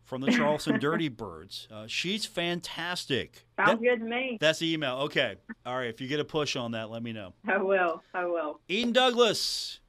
From 0.09 0.23
the 0.23 0.33
Charleston 0.33 0.81
Dirty 0.81 1.09
Birds. 1.09 1.68
Uh, 1.71 1.85
she's 1.87 2.25
fantastic. 2.25 3.44
Sounds 3.59 3.73
that, 3.73 3.83
good 3.83 3.99
to 4.01 4.07
me. 4.07 4.38
That's 4.40 4.59
the 4.59 4.73
email. 4.73 4.94
Okay. 5.01 5.37
All 5.66 5.77
right. 5.77 5.90
If 5.90 6.01
you 6.01 6.09
get 6.09 6.18
a 6.18 6.25
push 6.25 6.57
on 6.57 6.71
that, 6.73 6.90
let 6.90 7.03
me 7.03 7.12
know. 7.12 7.35
I 7.47 7.59
will. 7.59 8.03
I 8.14 8.25
will. 8.25 8.59
Eden 8.68 8.94
Douglas. 8.94 9.81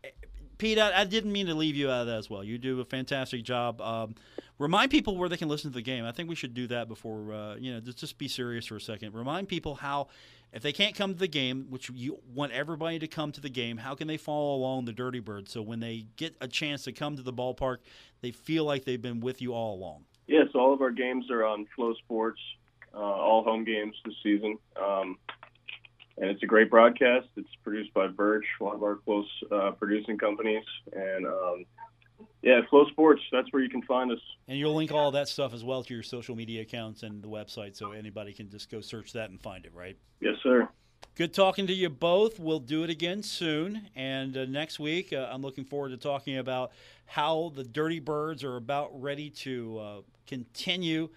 Pete, 0.58 0.78
I, 0.78 1.02
I, 1.02 1.04
didn't 1.06 1.32
mean 1.32 1.48
to 1.48 1.54
leave 1.56 1.78
you 1.78 1.90
out 1.90 2.02
of 2.02 2.08
that 2.08 2.18
as 2.18 2.30
well. 2.30 2.44
You 2.44 2.58
do 2.58 2.82
a 2.82 2.86
fantastic 2.86 3.44
job. 3.44 3.80
Um, 3.80 4.16
remind 4.58 4.92
people 4.92 5.16
where 5.16 5.30
they 5.30 5.38
can 5.38 5.48
listen 5.48 5.72
to 5.72 5.76
the 5.76 5.82
game. 5.82 6.04
I 6.04 6.12
think 6.12 6.28
we 6.28 6.36
should 6.36 6.54
do 6.54 6.68
that 6.68 6.90
before, 6.90 7.34
uh, 7.34 7.56
you 7.56 7.74
know, 7.74 7.80
just, 7.80 8.00
just 8.00 8.18
be 8.18 8.28
serious 8.28 8.66
for 8.66 8.76
a 8.76 8.82
second. 8.82 9.16
Remind 9.16 9.48
people 9.48 9.76
how 9.76 10.10
if 10.52 10.64
they 10.64 10.72
can't 10.72 10.96
come 10.96 11.14
to 11.14 11.20
the 11.20 11.28
game, 11.28 11.68
which 11.70 11.90
you 11.90 12.20
want 12.34 12.52
everybody 12.52 13.00
to 13.00 13.08
come 13.08 13.32
to 13.34 13.42
the 13.42 13.50
game, 13.50 13.78
how 13.78 13.96
can 13.96 14.08
they 14.08 14.18
follow 14.18 14.56
along 14.56 14.86
the 14.86 14.94
Dirty 14.94 15.20
Birds 15.20 15.52
so 15.52 15.62
when 15.62 15.80
they 15.80 16.08
get 16.16 16.36
a 16.42 16.48
chance 16.48 16.84
to 16.84 16.92
come 16.92 17.16
to 17.16 17.22
the 17.22 17.34
ballpark, 17.34 17.78
they 18.22 18.32
feel 18.32 18.66
like 18.66 18.86
they've 18.86 19.02
been 19.02 19.20
with 19.20 19.42
you 19.42 19.54
all 19.54 19.76
along? 19.76 20.06
Yes, 20.28 20.48
all 20.56 20.74
of 20.74 20.82
our 20.82 20.92
games 20.92 21.30
are 21.30 21.46
on 21.46 21.68
FloSports, 21.78 22.34
uh, 22.94 22.98
all 22.98 23.44
home 23.44 23.64
games 23.64 23.96
this 24.06 24.16
season. 24.24 24.58
Um, 24.80 25.18
and 26.18 26.30
it's 26.30 26.44
a 26.44 26.48
great 26.48 26.70
broadcast. 26.70 27.28
It's 27.38 27.56
produced 27.64 27.94
by 27.94 28.08
Birch, 28.08 28.46
one 28.60 28.76
of 28.76 28.84
our 28.84 28.96
close 28.96 29.30
uh, 29.52 29.72
producing 29.72 30.18
companies. 30.18 30.66
And 30.92 31.26
um, 31.26 31.66
yeah, 32.42 32.62
FloSports. 32.72 33.20
That's 33.32 33.52
where 33.52 33.62
you 33.62 33.70
can 33.70 33.82
find 33.84 34.12
us. 34.12 34.20
And 34.48 34.58
you'll 34.58 34.76
link 34.76 34.92
all 34.92 35.12
that 35.12 35.28
stuff 35.28 35.54
as 35.54 35.64
well 35.64 35.84
to 35.84 35.94
your 35.94 36.04
social 36.04 36.36
media 36.36 36.62
accounts 36.62 37.04
and 37.04 37.22
the 37.22 37.28
website, 37.28 37.76
so 37.76 37.92
anybody 37.92 38.34
can 38.34 38.50
just 38.50 38.72
go 38.72 38.82
search 38.82 39.14
that 39.14 39.30
and 39.30 39.42
find 39.42 39.66
it. 39.66 39.74
Right? 39.74 39.98
Yes, 40.22 40.36
sir. 40.44 40.70
Good 41.16 41.34
talking 41.34 41.68
to 41.68 41.74
you 41.74 41.90
both. 41.90 42.40
We'll 42.40 42.60
do 42.60 42.84
it 42.84 42.90
again 42.90 43.24
soon. 43.24 43.90
And 43.96 44.38
uh, 44.38 44.46
next 44.46 44.80
week, 44.80 45.12
uh, 45.12 45.30
I'm 45.32 45.42
looking 45.42 45.66
forward 45.66 45.90
to 45.90 45.98
talking 45.98 46.38
about 46.38 46.72
how 47.06 47.52
the 47.56 47.64
Dirty 47.64 48.00
Birds 48.00 48.44
are 48.44 48.56
about 48.56 49.02
ready 49.02 49.30
to 49.32 49.80
uh, 49.80 50.02
continue 50.28 51.10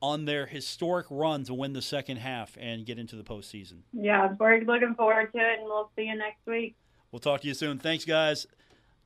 on 0.00 0.24
their 0.24 0.46
historic 0.46 1.06
run 1.10 1.44
to 1.44 1.52
win 1.52 1.74
the 1.74 1.82
second 1.82 2.16
half 2.16 2.56
and 2.58 2.86
get 2.86 2.98
into 2.98 3.16
the 3.16 3.22
postseason. 3.22 3.80
Yeah, 3.92 4.32
we're 4.38 4.60
looking 4.60 4.94
forward 4.94 5.30
to 5.32 5.38
it, 5.38 5.58
and 5.58 5.64
we'll 5.64 5.90
see 5.94 6.04
you 6.04 6.16
next 6.16 6.46
week. 6.46 6.74
We'll 7.12 7.20
talk 7.20 7.42
to 7.42 7.48
you 7.48 7.54
soon. 7.54 7.78
Thanks, 7.78 8.06
guys. 8.06 8.46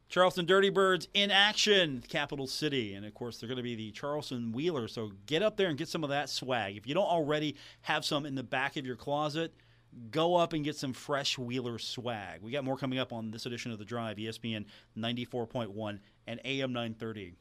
Charleston 0.09 0.47
Dirty 0.47 0.71
Birds 0.71 1.09
in 1.15 1.31
action, 1.31 2.03
capital 2.09 2.47
city. 2.47 2.95
And 2.95 3.05
of 3.05 3.15
course, 3.15 3.39
they're 3.39 3.49
going 3.49 3.57
to 3.57 3.63
be 3.63 3.75
the 3.75 3.91
Charleston 3.91 4.53
Wheelers. 4.53 4.93
So 4.93 5.13
get 5.27 5.43
up 5.43 5.57
there 5.57 5.69
and 5.69 5.79
get 5.79 5.89
some 5.89 6.05
of 6.05 6.11
that 6.11 6.29
swag. 6.29 6.77
If 6.77 6.87
you 6.87 6.95
don't 6.95 7.07
already 7.07 7.57
have 7.83 8.05
some 8.05 8.27
in 8.27 8.35
the 8.35 8.43
back 8.43 8.77
of 8.77 8.87
your 8.87 8.97
closet, 8.97 9.55
go 10.11 10.37
up 10.37 10.53
and 10.53 10.65
get 10.65 10.77
some 10.77 10.93
fresh 10.93 11.39
Wheeler 11.39 11.79
swag. 11.79 12.43
We 12.43 12.53
got 12.53 12.65
more 12.65 12.77
coming 12.77 12.99
up 12.99 13.13
on 13.13 13.31
this 13.31 13.47
edition 13.47 13.73
of 13.73 13.79
The 13.79 13.85
Drive, 13.85 14.17
ESPN 14.17 14.67
94.1 14.97 15.99
and 16.27 16.41
AM 16.45 16.73
930. 16.73 17.35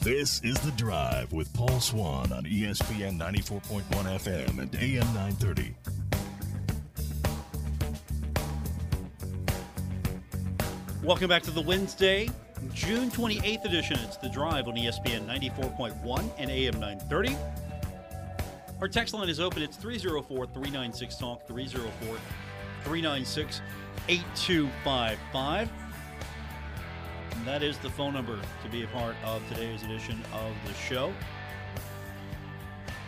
This 0.00 0.42
is 0.44 0.58
The 0.60 0.72
Drive 0.72 1.32
with 1.32 1.50
Paul 1.54 1.80
Swann 1.80 2.30
on 2.32 2.44
ESPN 2.44 3.18
94.1 3.18 3.84
FM 3.90 4.58
and 4.58 4.74
AM 4.74 5.06
930. 5.14 5.74
Welcome 11.04 11.28
back 11.28 11.42
to 11.42 11.50
the 11.50 11.60
Wednesday, 11.60 12.30
June 12.72 13.10
28th 13.10 13.66
edition. 13.66 13.98
It's 14.04 14.16
The 14.16 14.30
Drive 14.30 14.68
on 14.68 14.74
ESPN 14.74 15.26
94.1 15.26 16.30
and 16.38 16.50
AM 16.50 16.80
930. 16.80 17.36
Our 18.80 18.88
text 18.88 19.12
line 19.12 19.28
is 19.28 19.38
open. 19.38 19.62
It's 19.62 19.76
304 19.76 20.46
396 20.46 21.16
Talk, 21.18 21.46
304 21.46 22.16
396 22.84 23.60
8255. 24.08 25.68
That 27.44 27.62
is 27.62 27.76
the 27.76 27.90
phone 27.90 28.14
number 28.14 28.38
to 28.62 28.68
be 28.70 28.84
a 28.84 28.86
part 28.86 29.14
of 29.26 29.46
today's 29.50 29.82
edition 29.82 30.18
of 30.32 30.54
the 30.66 30.72
show. 30.72 31.12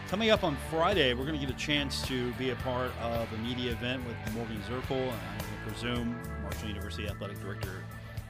Coming 0.08 0.28
up 0.28 0.44
on 0.44 0.58
Friday, 0.68 1.14
we're 1.14 1.24
going 1.24 1.40
to 1.40 1.46
get 1.46 1.54
a 1.54 1.58
chance 1.58 2.06
to 2.08 2.30
be 2.34 2.50
a 2.50 2.56
part 2.56 2.90
of 3.00 3.32
a 3.32 3.38
media 3.38 3.72
event 3.72 4.02
with 4.06 4.34
Morgan 4.34 4.62
Zerkle 4.68 5.10
and 5.10 5.45
presume 5.66 6.16
Marshall 6.42 6.68
University 6.68 7.08
Athletic 7.08 7.40
Director 7.40 7.82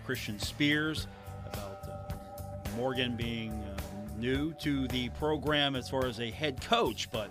Christian 0.06 0.38
Spears 0.38 1.06
about 1.44 1.86
uh, 1.86 2.70
Morgan 2.76 3.14
being 3.14 3.52
uh, 3.52 3.78
new 4.18 4.54
to 4.54 4.88
the 4.88 5.10
program 5.10 5.76
as 5.76 5.90
far 5.90 6.06
as 6.06 6.18
a 6.18 6.30
head 6.30 6.62
coach, 6.62 7.10
but 7.12 7.30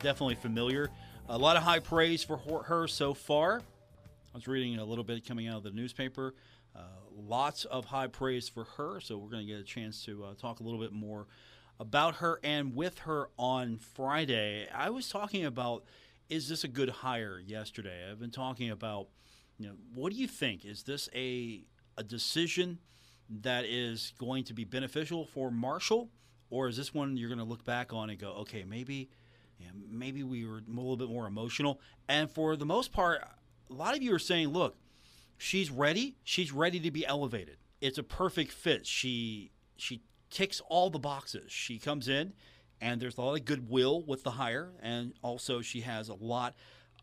definitely 0.00 0.34
familiar. 0.34 0.90
A 1.28 1.38
lot 1.38 1.56
of 1.56 1.62
high 1.62 1.78
praise 1.78 2.24
for 2.24 2.38
her 2.38 2.88
so 2.88 3.14
far. 3.14 3.60
I 3.60 4.36
was 4.36 4.48
reading 4.48 4.76
a 4.78 4.84
little 4.84 5.04
bit 5.04 5.24
coming 5.24 5.46
out 5.46 5.58
of 5.58 5.62
the 5.62 5.70
newspaper. 5.70 6.34
Uh, 6.74 6.80
lots 7.16 7.64
of 7.64 7.84
high 7.84 8.08
praise 8.08 8.48
for 8.48 8.64
her, 8.64 8.98
so 9.00 9.16
we're 9.18 9.30
going 9.30 9.46
to 9.46 9.52
get 9.52 9.60
a 9.60 9.64
chance 9.64 10.04
to 10.06 10.24
uh, 10.24 10.34
talk 10.34 10.58
a 10.58 10.64
little 10.64 10.80
bit 10.80 10.92
more 10.92 11.28
about 11.78 12.16
her 12.16 12.40
and 12.42 12.74
with 12.74 12.98
her 13.00 13.28
on 13.38 13.78
Friday. 13.78 14.66
I 14.74 14.90
was 14.90 15.08
talking 15.08 15.44
about 15.44 15.84
is 16.28 16.48
this 16.48 16.64
a 16.64 16.68
good 16.68 16.90
hire 16.90 17.38
yesterday? 17.38 18.06
I've 18.10 18.20
been 18.20 18.30
talking 18.30 18.70
about 18.70 19.08
you 19.58 19.66
know 19.66 19.74
what 19.94 20.12
do 20.12 20.18
you 20.18 20.28
think? 20.28 20.64
Is 20.64 20.84
this 20.84 21.08
a 21.14 21.64
a 21.96 22.02
decision 22.02 22.78
that 23.28 23.64
is 23.64 24.12
going 24.18 24.44
to 24.44 24.54
be 24.54 24.64
beneficial 24.64 25.26
for 25.26 25.50
Marshall, 25.50 26.10
or 26.50 26.68
is 26.68 26.76
this 26.76 26.94
one 26.94 27.16
you're 27.16 27.28
going 27.28 27.38
to 27.38 27.44
look 27.44 27.64
back 27.64 27.92
on 27.92 28.08
and 28.10 28.18
go, 28.18 28.30
okay, 28.30 28.64
maybe 28.64 29.10
maybe 29.90 30.22
we 30.22 30.46
were 30.46 30.58
a 30.58 30.70
little 30.70 30.96
bit 30.96 31.08
more 31.08 31.26
emotional? 31.26 31.80
And 32.08 32.30
for 32.30 32.56
the 32.56 32.66
most 32.66 32.92
part, 32.92 33.22
a 33.70 33.74
lot 33.74 33.96
of 33.96 34.02
you 34.02 34.14
are 34.14 34.20
saying, 34.20 34.48
look, 34.48 34.76
she's 35.36 35.70
ready. 35.70 36.16
She's 36.24 36.52
ready 36.52 36.80
to 36.80 36.90
be 36.90 37.04
elevated. 37.04 37.56
It's 37.80 37.98
a 37.98 38.02
perfect 38.02 38.52
fit. 38.52 38.86
She 38.86 39.50
she 39.76 40.02
ticks 40.30 40.60
all 40.68 40.90
the 40.90 40.98
boxes. 40.98 41.50
She 41.50 41.78
comes 41.78 42.08
in, 42.08 42.32
and 42.80 43.00
there's 43.00 43.18
a 43.18 43.22
lot 43.22 43.38
of 43.38 43.44
goodwill 43.44 44.02
with 44.02 44.22
the 44.22 44.32
hire, 44.32 44.72
and 44.82 45.14
also 45.22 45.60
she 45.60 45.82
has 45.82 46.08
a 46.08 46.14
lot 46.14 46.54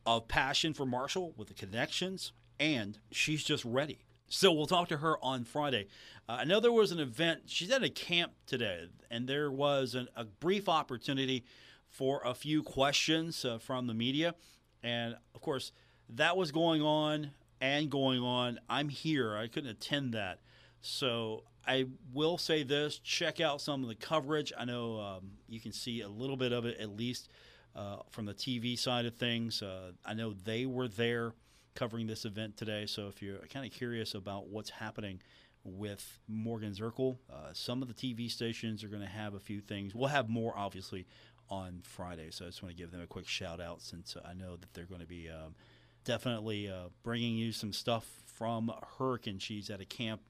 of 0.06 0.28
passion 0.28 0.74
for 0.74 0.86
Marshall 0.86 1.34
with 1.36 1.48
the 1.48 1.54
connections, 1.54 2.32
and 2.60 2.98
she's 3.12 3.44
just 3.44 3.66
ready. 3.66 4.00
So 4.28 4.52
we'll 4.52 4.66
talk 4.66 4.90
to 4.90 4.98
her 4.98 5.24
on 5.24 5.44
Friday. 5.44 5.88
Uh, 6.28 6.38
I 6.40 6.44
know 6.46 6.60
there 6.60 6.72
was 6.72 6.92
an 6.92 7.00
event. 7.00 7.44
She's 7.46 7.72
at 7.72 7.84
a 7.84 7.90
camp 7.90 8.34
today, 8.48 8.90
and 9.12 9.28
there 9.28 9.52
was 9.52 9.94
an, 9.94 10.08
a 10.16 10.26
brief 10.26 10.68
opportunity 10.68 11.46
for 11.88 12.22
a 12.26 12.34
few 12.34 12.64
questions 12.64 13.46
uh, 13.46 13.60
from 13.60 13.88
the 13.88 13.94
media, 13.94 14.36
and 14.84 15.16
of 15.34 15.42
course 15.42 15.72
that 16.10 16.36
was 16.36 16.52
going 16.52 16.82
on 16.82 17.32
and 17.62 17.90
going 17.90 18.22
on. 18.22 18.60
I'm 18.70 18.90
here. 18.90 19.36
I 19.36 19.48
couldn't 19.48 19.70
attend 19.70 20.14
that, 20.14 20.40
so 20.82 21.44
I 21.68 21.86
will 22.12 22.38
say 22.38 22.64
this: 22.64 22.98
check 23.00 23.40
out 23.40 23.62
some 23.62 23.84
of 23.84 23.90
the 23.90 23.96
coverage. 23.96 24.52
I 24.58 24.66
know 24.66 25.00
um, 25.00 25.32
you 25.48 25.60
can 25.60 25.72
see 25.72 26.02
a 26.02 26.10
little 26.10 26.38
bit 26.38 26.52
of 26.52 26.66
it, 26.66 26.80
at 26.80 26.90
least 26.90 27.30
uh, 27.76 27.98
from 28.10 28.26
the 28.26 28.34
TV 28.34 28.78
side 28.78 29.06
of 29.06 29.16
things. 29.16 29.62
Uh, 29.62 29.92
I 30.04 30.16
know 30.16 30.34
they 30.34 30.66
were 30.66 30.88
there 30.88 31.34
covering 31.76 32.08
this 32.08 32.26
event 32.26 32.58
today, 32.58 32.86
so 32.86 33.08
if 33.08 33.22
you're 33.22 33.38
kind 33.54 33.66
of 33.66 33.72
curious 33.72 34.16
about 34.16 34.48
what's 34.48 34.70
happening 34.70 35.22
with 35.64 36.20
Morgan 36.28 36.74
Zerkle, 36.74 37.18
uh, 37.32 37.50
some 37.54 37.82
of 37.82 37.88
the 37.88 37.94
TV 37.94 38.30
stations 38.30 38.84
are 38.84 38.88
going 38.88 39.02
to 39.02 39.08
have 39.08 39.34
a 39.34 39.40
few 39.40 39.62
things. 39.62 39.94
We'll 39.94 40.10
have 40.10 40.30
more, 40.30 40.54
obviously, 40.56 41.06
on 41.50 41.82
Friday. 41.84 42.30
So 42.32 42.46
I 42.46 42.50
just 42.50 42.64
want 42.64 42.76
to 42.76 42.82
give 42.82 42.92
them 42.92 43.02
a 43.02 43.08
quick 43.08 43.28
shout 43.28 43.60
out 43.60 43.82
since 43.82 44.16
I 44.24 44.34
know 44.34 44.56
that 44.56 44.74
they're 44.74 44.86
going 44.86 45.02
to 45.02 45.08
be 45.08 45.30
um, 45.30 45.56
definitely 46.04 46.70
uh, 46.70 46.90
bringing 47.04 47.36
you 47.36 47.52
some 47.52 47.74
stuff 47.74 48.08
from 48.26 48.72
Hurricane. 48.98 49.40
She's 49.40 49.70
at 49.70 49.82
a 49.82 49.86
camp 49.86 50.22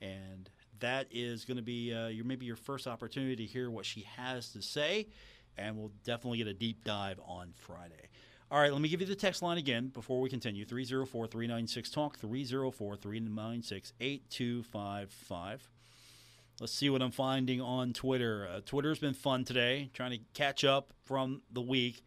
and 0.00 0.50
that 0.80 1.06
is 1.10 1.44
going 1.44 1.56
to 1.56 1.62
be 1.62 1.94
uh, 1.94 2.08
your 2.08 2.24
maybe 2.24 2.46
your 2.46 2.56
first 2.56 2.86
opportunity 2.86 3.36
to 3.36 3.44
hear 3.44 3.70
what 3.70 3.86
she 3.86 4.06
has 4.16 4.50
to 4.50 4.62
say, 4.62 5.08
and 5.56 5.76
we'll 5.76 5.92
definitely 6.04 6.38
get 6.38 6.46
a 6.46 6.54
deep 6.54 6.84
dive 6.84 7.18
on 7.26 7.52
Friday. 7.56 8.08
All 8.50 8.60
right, 8.60 8.72
let 8.72 8.80
me 8.80 8.88
give 8.88 9.00
you 9.00 9.06
the 9.06 9.16
text 9.16 9.42
line 9.42 9.58
again 9.58 9.88
before 9.88 10.20
we 10.20 10.28
continue 10.28 10.64
304 10.64 11.26
396 11.26 11.90
Talk, 11.90 12.18
304 12.18 12.96
396 12.96 13.92
8255. 14.00 15.68
Let's 16.60 16.72
see 16.72 16.88
what 16.88 17.02
I'm 17.02 17.10
finding 17.10 17.60
on 17.60 17.92
Twitter. 17.92 18.48
Uh, 18.48 18.60
Twitter's 18.64 19.00
been 19.00 19.14
fun 19.14 19.44
today, 19.44 19.90
trying 19.92 20.12
to 20.12 20.20
catch 20.34 20.62
up 20.62 20.92
from 21.04 21.42
the 21.50 21.62
week. 21.62 22.04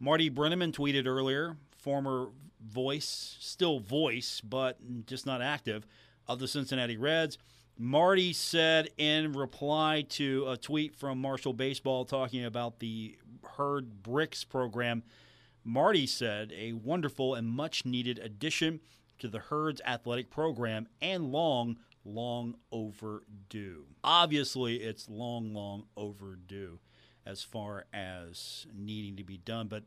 Marty 0.00 0.28
Brennaman 0.28 0.72
tweeted 0.72 1.06
earlier, 1.06 1.56
former 1.78 2.30
voice, 2.60 3.36
still 3.38 3.78
voice, 3.78 4.40
but 4.40 4.78
just 5.06 5.24
not 5.24 5.40
active, 5.40 5.86
of 6.26 6.40
the 6.40 6.48
Cincinnati 6.48 6.96
Reds. 6.96 7.38
Marty 7.78 8.32
said 8.32 8.88
in 8.96 9.32
reply 9.34 10.04
to 10.08 10.46
a 10.48 10.56
tweet 10.56 10.96
from 10.96 11.20
Marshall 11.20 11.52
Baseball 11.52 12.04
talking 12.04 12.44
about 12.44 12.80
the 12.80 13.16
Herd 13.56 14.02
Bricks 14.02 14.42
program, 14.42 15.02
Marty 15.68 16.06
said 16.06 16.52
a 16.56 16.74
wonderful 16.74 17.34
and 17.34 17.48
much 17.48 17.84
needed 17.84 18.20
addition 18.20 18.78
to 19.18 19.26
the 19.26 19.40
Herd's 19.40 19.80
athletic 19.84 20.30
program 20.30 20.86
and 21.02 21.32
long, 21.32 21.78
long 22.04 22.54
overdue. 22.70 23.86
Obviously, 24.04 24.76
it's 24.76 25.08
long, 25.08 25.52
long 25.52 25.86
overdue 25.96 26.78
as 27.26 27.42
far 27.42 27.86
as 27.92 28.68
needing 28.72 29.16
to 29.16 29.24
be 29.24 29.38
done, 29.38 29.66
but 29.66 29.82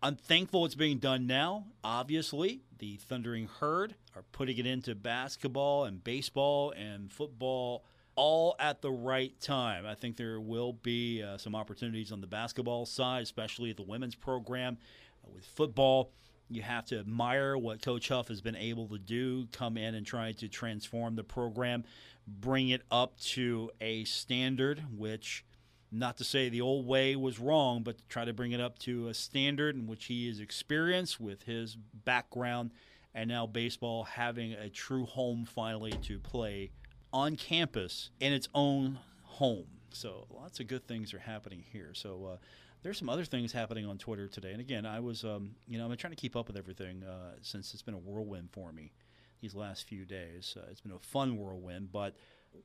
I'm 0.00 0.14
thankful 0.14 0.64
it's 0.66 0.76
being 0.76 0.98
done 0.98 1.26
now. 1.26 1.64
Obviously, 1.82 2.60
the 2.78 2.96
Thundering 2.96 3.48
Herd 3.58 3.96
are 4.14 4.22
putting 4.30 4.58
it 4.58 4.66
into 4.66 4.94
basketball 4.94 5.84
and 5.84 6.04
baseball 6.04 6.70
and 6.70 7.10
football 7.10 7.84
all 8.14 8.56
at 8.58 8.82
the 8.82 8.90
right 8.90 9.38
time. 9.40 9.86
I 9.86 9.94
think 9.94 10.16
there 10.16 10.40
will 10.40 10.74
be 10.74 11.22
uh, 11.22 11.38
some 11.38 11.54
opportunities 11.54 12.12
on 12.12 12.20
the 12.20 12.26
basketball 12.26 12.86
side, 12.86 13.22
especially 13.22 13.72
the 13.72 13.82
women's 13.82 14.14
program. 14.14 14.78
Uh, 15.24 15.30
with 15.34 15.44
football, 15.44 16.12
you 16.48 16.62
have 16.62 16.84
to 16.86 16.98
admire 16.98 17.56
what 17.56 17.80
Coach 17.82 18.08
Huff 18.08 18.28
has 18.28 18.40
been 18.40 18.56
able 18.56 18.88
to 18.88 18.98
do, 18.98 19.46
come 19.52 19.76
in 19.76 19.94
and 19.94 20.06
try 20.06 20.32
to 20.32 20.48
transform 20.48 21.16
the 21.16 21.24
program, 21.24 21.84
bring 22.26 22.68
it 22.68 22.82
up 22.90 23.18
to 23.20 23.70
a 23.80 24.04
standard 24.04 24.84
which 24.96 25.44
not 25.90 26.16
to 26.16 26.24
say 26.24 26.48
the 26.48 26.60
old 26.60 26.86
way 26.86 27.16
was 27.16 27.38
wrong, 27.38 27.82
but 27.82 27.98
to 27.98 28.04
try 28.08 28.24
to 28.24 28.32
bring 28.32 28.52
it 28.52 28.60
up 28.60 28.78
to 28.80 29.08
a 29.08 29.14
standard 29.14 29.76
in 29.76 29.86
which 29.86 30.06
he 30.06 30.28
is 30.28 30.40
experienced 30.40 31.20
with 31.20 31.42
his 31.42 31.76
background 32.04 32.70
and 33.14 33.28
now 33.28 33.46
baseball 33.46 34.04
having 34.04 34.54
a 34.54 34.70
true 34.70 35.04
home 35.04 35.44
finally 35.44 35.92
to 36.02 36.18
play 36.18 36.70
on 37.12 37.36
campus 37.36 38.10
in 38.20 38.32
its 38.32 38.48
own 38.54 38.98
home. 39.22 39.66
So 39.90 40.26
lots 40.30 40.60
of 40.60 40.66
good 40.66 40.86
things 40.86 41.12
are 41.12 41.18
happening 41.18 41.64
here. 41.72 41.90
So 41.92 42.32
uh, 42.34 42.36
there's 42.82 42.98
some 42.98 43.08
other 43.08 43.24
things 43.24 43.52
happening 43.52 43.86
on 43.86 43.98
Twitter 43.98 44.28
today. 44.28 44.52
And 44.52 44.60
again, 44.60 44.86
I 44.86 45.00
was, 45.00 45.24
um, 45.24 45.54
you 45.66 45.78
know, 45.78 45.84
I'm 45.84 45.96
trying 45.96 46.12
to 46.12 46.20
keep 46.20 46.36
up 46.36 46.46
with 46.46 46.56
everything 46.56 47.02
uh, 47.04 47.36
since 47.42 47.74
it's 47.74 47.82
been 47.82 47.94
a 47.94 47.98
whirlwind 47.98 48.50
for 48.52 48.72
me 48.72 48.92
these 49.40 49.54
last 49.54 49.86
few 49.86 50.04
days. 50.04 50.56
Uh, 50.56 50.66
it's 50.70 50.80
been 50.80 50.92
a 50.92 50.98
fun 50.98 51.36
whirlwind, 51.36 51.92
but 51.92 52.16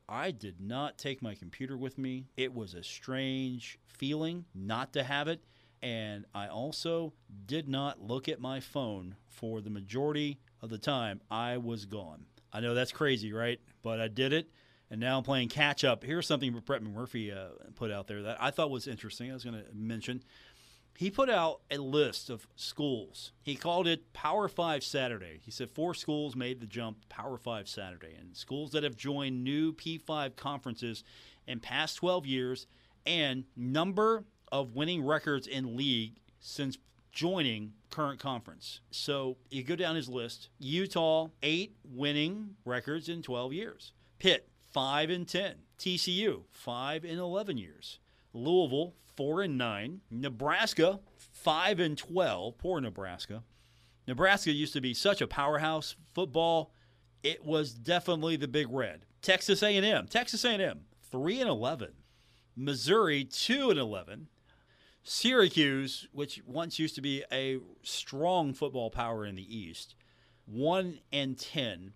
I 0.08 0.30
did 0.30 0.60
not 0.60 0.98
take 0.98 1.22
my 1.22 1.34
computer 1.34 1.76
with 1.76 1.98
me. 1.98 2.26
It 2.36 2.54
was 2.54 2.74
a 2.74 2.82
strange 2.82 3.78
feeling 3.86 4.44
not 4.54 4.92
to 4.94 5.02
have 5.02 5.28
it. 5.28 5.40
And 5.82 6.24
I 6.34 6.48
also 6.48 7.12
did 7.46 7.68
not 7.68 8.02
look 8.02 8.28
at 8.28 8.40
my 8.40 8.58
phone 8.58 9.14
for 9.28 9.60
the 9.60 9.70
majority 9.70 10.40
of 10.60 10.70
the 10.70 10.78
time 10.78 11.20
I 11.30 11.56
was 11.56 11.84
gone. 11.84 12.26
I 12.52 12.60
know 12.60 12.74
that's 12.74 12.92
crazy, 12.92 13.32
right? 13.32 13.60
But 13.82 14.00
I 14.00 14.08
did 14.08 14.32
it. 14.32 14.50
And 14.90 15.00
now 15.00 15.18
I'm 15.18 15.24
playing 15.24 15.48
catch 15.48 15.84
up. 15.84 16.02
Here's 16.02 16.26
something 16.26 16.52
Brett 16.64 16.82
McMurphy 16.82 17.36
uh, 17.36 17.50
put 17.74 17.90
out 17.90 18.06
there 18.06 18.22
that 18.22 18.38
I 18.40 18.50
thought 18.50 18.70
was 18.70 18.86
interesting. 18.86 19.30
I 19.30 19.34
was 19.34 19.44
going 19.44 19.56
to 19.56 19.64
mention. 19.74 20.22
He 20.96 21.10
put 21.10 21.30
out 21.30 21.60
a 21.70 21.76
list 21.76 22.30
of 22.30 22.48
schools. 22.56 23.32
He 23.42 23.54
called 23.54 23.86
it 23.86 24.12
Power 24.12 24.48
Five 24.48 24.82
Saturday. 24.82 25.40
He 25.44 25.50
said 25.50 25.70
four 25.70 25.94
schools 25.94 26.34
made 26.34 26.58
the 26.58 26.66
jump 26.66 27.08
Power 27.08 27.36
Five 27.36 27.68
Saturday, 27.68 28.16
and 28.18 28.34
schools 28.34 28.72
that 28.72 28.82
have 28.82 28.96
joined 28.96 29.44
new 29.44 29.72
P5 29.74 30.34
conferences 30.34 31.04
in 31.46 31.60
past 31.60 31.96
12 31.96 32.26
years, 32.26 32.66
and 33.06 33.44
number 33.56 34.24
of 34.50 34.74
winning 34.74 35.04
records 35.04 35.46
in 35.46 35.76
league 35.76 36.16
since 36.40 36.78
joining 37.12 37.74
current 37.90 38.20
conference. 38.20 38.80
So 38.90 39.36
you 39.50 39.62
go 39.62 39.76
down 39.76 39.96
his 39.96 40.08
list 40.08 40.50
Utah, 40.58 41.28
eight 41.42 41.76
winning 41.84 42.56
records 42.64 43.08
in 43.08 43.22
12 43.22 43.52
years. 43.52 43.92
Pitt, 44.18 44.48
5 44.72 45.10
and 45.10 45.28
10. 45.28 45.54
TCU, 45.78 46.42
5 46.50 47.04
and 47.04 47.18
11 47.18 47.56
years. 47.56 48.00
Louisville, 48.32 48.94
4 49.16 49.42
and 49.42 49.58
9. 49.58 50.00
Nebraska, 50.10 51.00
5 51.16 51.80
and 51.80 51.96
12. 51.96 52.58
Poor 52.58 52.80
Nebraska. 52.80 53.42
Nebraska 54.06 54.50
used 54.50 54.72
to 54.72 54.80
be 54.80 54.94
such 54.94 55.20
a 55.20 55.26
powerhouse 55.26 55.94
football. 56.14 56.72
It 57.22 57.44
was 57.44 57.74
definitely 57.74 58.36
the 58.36 58.48
big 58.48 58.68
red. 58.70 59.04
Texas 59.22 59.62
A&M, 59.62 60.06
Texas 60.06 60.44
A&M, 60.44 60.80
3 61.10 61.40
and 61.40 61.50
11. 61.50 61.92
Missouri, 62.56 63.24
2 63.24 63.70
and 63.70 63.78
11. 63.78 64.28
Syracuse, 65.08 66.06
which 66.12 66.42
once 66.46 66.78
used 66.78 66.94
to 66.96 67.00
be 67.00 67.24
a 67.32 67.58
strong 67.82 68.52
football 68.52 68.90
power 68.90 69.24
in 69.24 69.36
the 69.36 69.56
East, 69.56 69.94
1 70.44 71.00
and 71.10 71.38
10. 71.38 71.94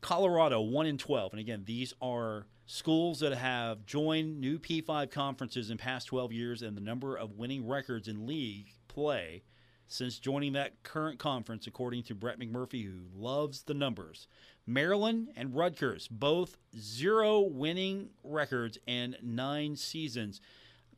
Colorado, 0.00 0.60
1 0.60 0.86
and 0.86 0.98
12. 0.98 1.32
And 1.32 1.40
again, 1.40 1.64
these 1.66 1.92
are 2.00 2.46
schools 2.66 3.18
that 3.18 3.34
have 3.34 3.84
joined 3.84 4.40
new 4.40 4.60
P5 4.60 5.10
conferences 5.10 5.70
in 5.70 5.76
past 5.76 6.06
12 6.06 6.32
years 6.32 6.62
and 6.62 6.76
the 6.76 6.80
number 6.80 7.16
of 7.16 7.32
winning 7.32 7.66
records 7.66 8.06
in 8.06 8.28
league 8.28 8.68
play 8.86 9.42
since 9.88 10.20
joining 10.20 10.52
that 10.52 10.84
current 10.84 11.18
conference, 11.18 11.66
according 11.66 12.04
to 12.04 12.14
Brett 12.14 12.38
McMurphy, 12.38 12.84
who 12.84 13.00
loves 13.12 13.64
the 13.64 13.74
numbers. 13.74 14.28
Maryland 14.68 15.30
and 15.34 15.56
Rutgers, 15.56 16.06
both 16.06 16.58
zero 16.78 17.40
winning 17.40 18.10
records 18.22 18.78
and 18.86 19.16
nine 19.20 19.74
seasons. 19.74 20.40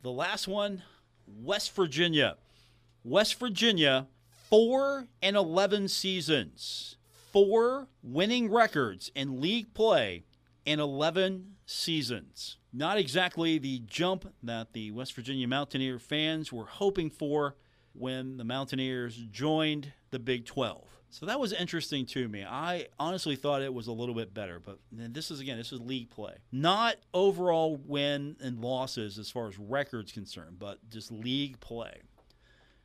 The 0.03 0.11
last 0.11 0.47
one, 0.47 0.83
West 1.27 1.73
Virginia. 1.75 2.37
West 3.03 3.39
Virginia, 3.39 4.07
four 4.49 5.07
and 5.21 5.35
11 5.35 5.87
seasons, 5.87 6.97
four 7.31 7.87
winning 8.01 8.51
records 8.51 9.11
in 9.15 9.41
league 9.41 9.73
play 9.73 10.23
in 10.65 10.79
11 10.79 11.55
seasons. 11.65 12.57
Not 12.73 12.97
exactly 12.97 13.57
the 13.57 13.79
jump 13.85 14.33
that 14.43 14.73
the 14.73 14.91
West 14.91 15.13
Virginia 15.13 15.47
Mountaineer 15.47 15.99
fans 15.99 16.51
were 16.51 16.65
hoping 16.65 17.09
for 17.09 17.55
when 17.93 18.37
the 18.37 18.43
Mountaineers 18.43 19.15
joined 19.31 19.93
the 20.11 20.19
Big 20.19 20.45
12. 20.45 20.94
So 21.09 21.25
that 21.27 21.39
was 21.39 21.53
interesting 21.53 22.05
to 22.07 22.27
me. 22.27 22.43
I 22.43 22.87
honestly 22.99 23.35
thought 23.35 23.61
it 23.61 23.73
was 23.73 23.87
a 23.87 23.91
little 23.93 24.15
bit 24.15 24.33
better, 24.33 24.59
but 24.59 24.79
this 24.91 25.31
is 25.31 25.39
again, 25.39 25.57
this 25.57 25.71
is 25.71 25.79
league 25.79 26.09
play. 26.09 26.35
Not 26.51 26.97
overall 27.13 27.77
win 27.77 28.35
and 28.41 28.59
losses 28.59 29.17
as 29.17 29.29
far 29.29 29.47
as 29.47 29.57
records 29.57 30.11
concerned, 30.11 30.59
but 30.59 30.89
just 30.89 31.11
league 31.11 31.59
play. 31.59 32.01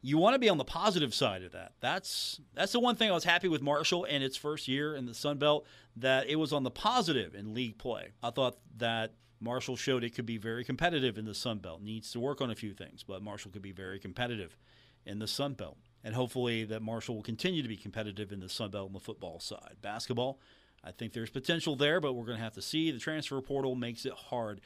You 0.02 0.16
want 0.16 0.34
to 0.34 0.38
be 0.38 0.48
on 0.48 0.58
the 0.58 0.64
positive 0.64 1.12
side 1.12 1.42
of 1.42 1.52
that. 1.52 1.72
That's 1.80 2.40
that's 2.54 2.72
the 2.72 2.80
one 2.80 2.96
thing 2.96 3.10
I 3.10 3.14
was 3.14 3.24
happy 3.24 3.48
with 3.48 3.62
Marshall 3.62 4.04
in 4.04 4.22
its 4.22 4.36
first 4.36 4.68
year 4.68 4.94
in 4.94 5.06
the 5.06 5.14
Sun 5.14 5.38
Belt 5.38 5.66
that 5.96 6.28
it 6.28 6.36
was 6.36 6.52
on 6.52 6.62
the 6.62 6.70
positive 6.70 7.34
in 7.34 7.52
league 7.52 7.78
play. 7.78 8.12
I 8.22 8.30
thought 8.30 8.58
that 8.78 9.12
Marshall 9.40 9.76
showed 9.76 10.04
it 10.04 10.14
could 10.14 10.26
be 10.26 10.38
very 10.38 10.64
competitive 10.64 11.18
in 11.18 11.24
the 11.24 11.34
Sun 11.34 11.58
Belt. 11.58 11.82
Needs 11.82 12.12
to 12.12 12.20
work 12.20 12.40
on 12.40 12.50
a 12.50 12.54
few 12.54 12.72
things, 12.74 13.02
but 13.02 13.22
Marshall 13.22 13.50
could 13.50 13.62
be 13.62 13.72
very 13.72 13.98
competitive 13.98 14.56
in 15.04 15.18
the 15.18 15.26
Sun 15.26 15.54
Belt. 15.54 15.78
And 16.02 16.14
hopefully 16.14 16.64
that 16.64 16.82
Marshall 16.82 17.16
will 17.16 17.22
continue 17.22 17.62
to 17.62 17.68
be 17.68 17.76
competitive 17.76 18.32
in 18.32 18.40
the 18.40 18.48
Sun 18.48 18.70
Belt 18.70 18.86
on 18.86 18.92
the 18.92 19.00
football 19.00 19.38
side. 19.38 19.76
Basketball, 19.82 20.40
I 20.82 20.92
think 20.92 21.12
there's 21.12 21.30
potential 21.30 21.76
there, 21.76 22.00
but 22.00 22.14
we're 22.14 22.24
going 22.24 22.38
to 22.38 22.42
have 22.42 22.54
to 22.54 22.62
see. 22.62 22.90
The 22.90 22.98
transfer 22.98 23.40
portal 23.40 23.74
makes 23.74 24.06
it 24.06 24.14
hard. 24.14 24.60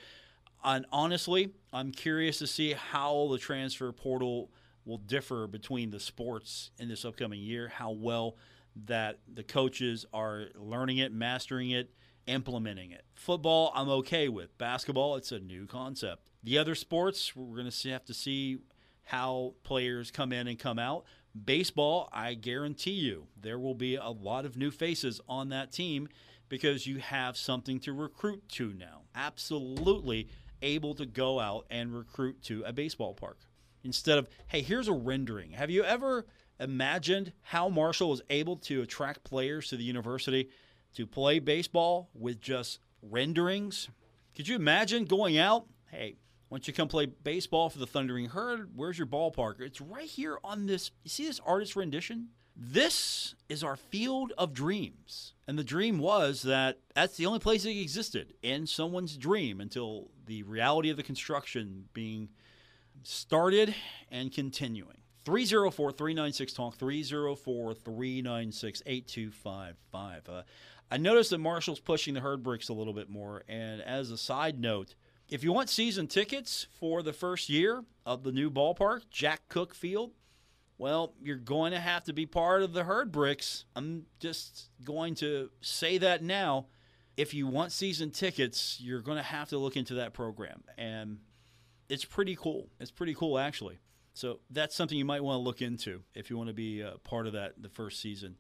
And 0.62 0.86
honestly, 0.92 1.50
I'm 1.72 1.90
curious 1.90 2.38
to 2.38 2.46
see 2.46 2.72
how 2.72 3.28
the 3.30 3.38
transfer 3.38 3.90
portal 3.92 4.50
will 4.84 4.98
differ 4.98 5.46
between 5.46 5.90
the 5.90 6.00
sports 6.00 6.70
in 6.78 6.88
this 6.88 7.04
upcoming 7.04 7.40
year, 7.40 7.68
how 7.68 7.90
well 7.90 8.36
that 8.86 9.18
the 9.32 9.42
coaches 9.42 10.04
are 10.12 10.46
learning 10.54 10.98
it, 10.98 11.12
mastering 11.12 11.70
it, 11.70 11.90
implementing 12.26 12.92
it. 12.92 13.04
Football, 13.14 13.72
I'm 13.74 13.88
okay 13.88 14.28
with. 14.28 14.56
Basketball, 14.58 15.16
it's 15.16 15.32
a 15.32 15.38
new 15.38 15.66
concept. 15.66 16.30
The 16.42 16.58
other 16.58 16.74
sports, 16.74 17.34
we're 17.34 17.56
going 17.56 17.70
to 17.70 17.90
have 17.90 18.04
to 18.06 18.14
see 18.14 18.58
how 19.04 19.54
players 19.64 20.10
come 20.10 20.32
in 20.32 20.46
and 20.48 20.58
come 20.58 20.78
out. 20.78 21.04
Baseball, 21.34 22.08
I 22.12 22.34
guarantee 22.34 22.92
you, 22.92 23.26
there 23.40 23.58
will 23.58 23.74
be 23.74 23.96
a 23.96 24.08
lot 24.08 24.44
of 24.44 24.56
new 24.56 24.70
faces 24.70 25.20
on 25.28 25.48
that 25.48 25.72
team 25.72 26.08
because 26.48 26.86
you 26.86 26.98
have 26.98 27.36
something 27.36 27.80
to 27.80 27.92
recruit 27.92 28.48
to 28.50 28.72
now. 28.72 29.02
Absolutely 29.14 30.28
able 30.62 30.94
to 30.94 31.06
go 31.06 31.40
out 31.40 31.66
and 31.70 31.94
recruit 31.94 32.42
to 32.44 32.62
a 32.64 32.72
baseball 32.72 33.14
park 33.14 33.38
instead 33.82 34.18
of, 34.18 34.28
hey, 34.46 34.62
here's 34.62 34.88
a 34.88 34.92
rendering. 34.92 35.52
Have 35.52 35.70
you 35.70 35.84
ever 35.84 36.24
imagined 36.60 37.32
how 37.42 37.68
Marshall 37.68 38.10
was 38.10 38.22
able 38.30 38.56
to 38.56 38.82
attract 38.82 39.24
players 39.24 39.68
to 39.68 39.76
the 39.76 39.82
university 39.84 40.48
to 40.94 41.06
play 41.06 41.40
baseball 41.40 42.08
with 42.14 42.40
just 42.40 42.78
renderings? 43.02 43.88
Could 44.36 44.48
you 44.48 44.56
imagine 44.56 45.04
going 45.04 45.36
out? 45.36 45.66
Hey, 45.90 46.16
once 46.54 46.68
you 46.68 46.72
come 46.72 46.86
play 46.86 47.04
baseball 47.04 47.68
for 47.68 47.80
the 47.80 47.86
Thundering 47.86 48.26
Herd, 48.26 48.70
where's 48.76 48.96
your 48.96 49.08
ballpark? 49.08 49.60
It's 49.60 49.80
right 49.80 50.06
here 50.06 50.38
on 50.44 50.66
this. 50.66 50.92
You 51.02 51.10
see 51.10 51.26
this 51.26 51.40
artist 51.44 51.74
rendition? 51.74 52.28
This 52.54 53.34
is 53.48 53.64
our 53.64 53.74
field 53.74 54.32
of 54.38 54.54
dreams. 54.54 55.34
And 55.48 55.58
the 55.58 55.64
dream 55.64 55.98
was 55.98 56.42
that 56.42 56.78
that's 56.94 57.16
the 57.16 57.26
only 57.26 57.40
place 57.40 57.64
it 57.64 57.70
existed 57.70 58.34
in 58.40 58.68
someone's 58.68 59.16
dream 59.16 59.60
until 59.60 60.12
the 60.26 60.44
reality 60.44 60.90
of 60.90 60.96
the 60.96 61.02
construction 61.02 61.86
being 61.92 62.28
started 63.02 63.74
and 64.12 64.30
continuing. 64.30 64.98
304 65.24 65.90
396 65.90 66.52
Talk, 66.52 66.76
304 66.76 67.74
396 67.74 68.82
8255. 68.86 70.28
Uh, 70.28 70.42
I 70.88 70.98
noticed 70.98 71.30
that 71.30 71.38
Marshall's 71.38 71.80
pushing 71.80 72.14
the 72.14 72.20
herd 72.20 72.44
bricks 72.44 72.68
a 72.68 72.74
little 72.74 72.92
bit 72.92 73.10
more. 73.10 73.42
And 73.48 73.82
as 73.82 74.12
a 74.12 74.16
side 74.16 74.60
note, 74.60 74.94
if 75.28 75.42
you 75.42 75.52
want 75.52 75.70
season 75.70 76.06
tickets 76.06 76.66
for 76.78 77.02
the 77.02 77.12
first 77.12 77.48
year 77.48 77.84
of 78.04 78.22
the 78.22 78.32
new 78.32 78.50
ballpark, 78.50 79.02
Jack 79.10 79.42
Cook 79.48 79.74
Field, 79.74 80.12
well, 80.76 81.14
you're 81.22 81.36
going 81.36 81.72
to 81.72 81.80
have 81.80 82.04
to 82.04 82.12
be 82.12 82.26
part 82.26 82.62
of 82.62 82.72
the 82.72 82.84
herd 82.84 83.12
bricks. 83.12 83.64
I'm 83.76 84.06
just 84.18 84.70
going 84.84 85.14
to 85.16 85.50
say 85.60 85.98
that 85.98 86.22
now. 86.22 86.66
If 87.16 87.32
you 87.32 87.46
want 87.46 87.70
season 87.70 88.10
tickets, 88.10 88.78
you're 88.80 89.00
going 89.00 89.18
to 89.18 89.22
have 89.22 89.48
to 89.50 89.58
look 89.58 89.76
into 89.76 89.94
that 89.94 90.14
program. 90.14 90.64
And 90.76 91.18
it's 91.88 92.04
pretty 92.04 92.36
cool. 92.36 92.68
It's 92.80 92.90
pretty 92.90 93.14
cool, 93.14 93.38
actually. 93.38 93.78
So 94.14 94.40
that's 94.50 94.74
something 94.74 94.98
you 94.98 95.04
might 95.04 95.22
want 95.22 95.38
to 95.38 95.42
look 95.42 95.62
into 95.62 96.02
if 96.14 96.28
you 96.28 96.36
want 96.36 96.48
to 96.48 96.54
be 96.54 96.80
a 96.80 96.94
part 97.04 97.26
of 97.26 97.32
that 97.34 97.62
the 97.62 97.68
first 97.68 98.00
season. 98.00 98.36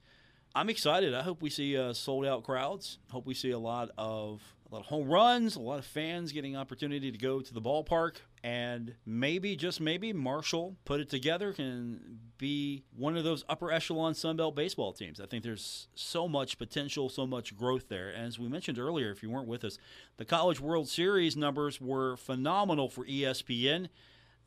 I'm 0.56 0.68
excited. 0.68 1.14
I 1.14 1.22
hope 1.22 1.42
we 1.42 1.50
see 1.50 1.76
uh, 1.76 1.92
sold 1.92 2.26
out 2.26 2.44
crowds. 2.44 2.98
Hope 3.10 3.26
we 3.26 3.34
see 3.34 3.50
a 3.50 3.58
lot 3.58 3.90
of 3.96 4.40
a 4.74 4.78
lot 4.78 4.80
of 4.80 4.86
home 4.88 5.08
runs, 5.08 5.54
a 5.54 5.60
lot 5.60 5.78
of 5.78 5.84
fans 5.84 6.32
getting 6.32 6.56
opportunity 6.56 7.12
to 7.12 7.16
go 7.18 7.40
to 7.40 7.54
the 7.54 7.62
ballpark, 7.62 8.16
and 8.42 8.96
maybe 9.06 9.54
just 9.54 9.80
maybe 9.80 10.12
Marshall 10.12 10.74
put 10.84 10.98
it 10.98 11.08
together 11.08 11.52
can 11.52 12.18
be 12.38 12.82
one 12.96 13.16
of 13.16 13.22
those 13.22 13.44
upper 13.48 13.70
echelon 13.70 14.14
Sunbelt 14.14 14.56
baseball 14.56 14.92
teams. 14.92 15.20
I 15.20 15.26
think 15.26 15.44
there's 15.44 15.86
so 15.94 16.26
much 16.26 16.58
potential, 16.58 17.08
so 17.08 17.24
much 17.24 17.56
growth 17.56 17.88
there. 17.88 18.12
As 18.12 18.40
we 18.40 18.48
mentioned 18.48 18.80
earlier, 18.80 19.12
if 19.12 19.22
you 19.22 19.30
weren't 19.30 19.46
with 19.46 19.62
us, 19.64 19.78
the 20.16 20.24
College 20.24 20.58
World 20.58 20.88
Series 20.88 21.36
numbers 21.36 21.80
were 21.80 22.16
phenomenal 22.16 22.88
for 22.88 23.04
ESPN. 23.04 23.86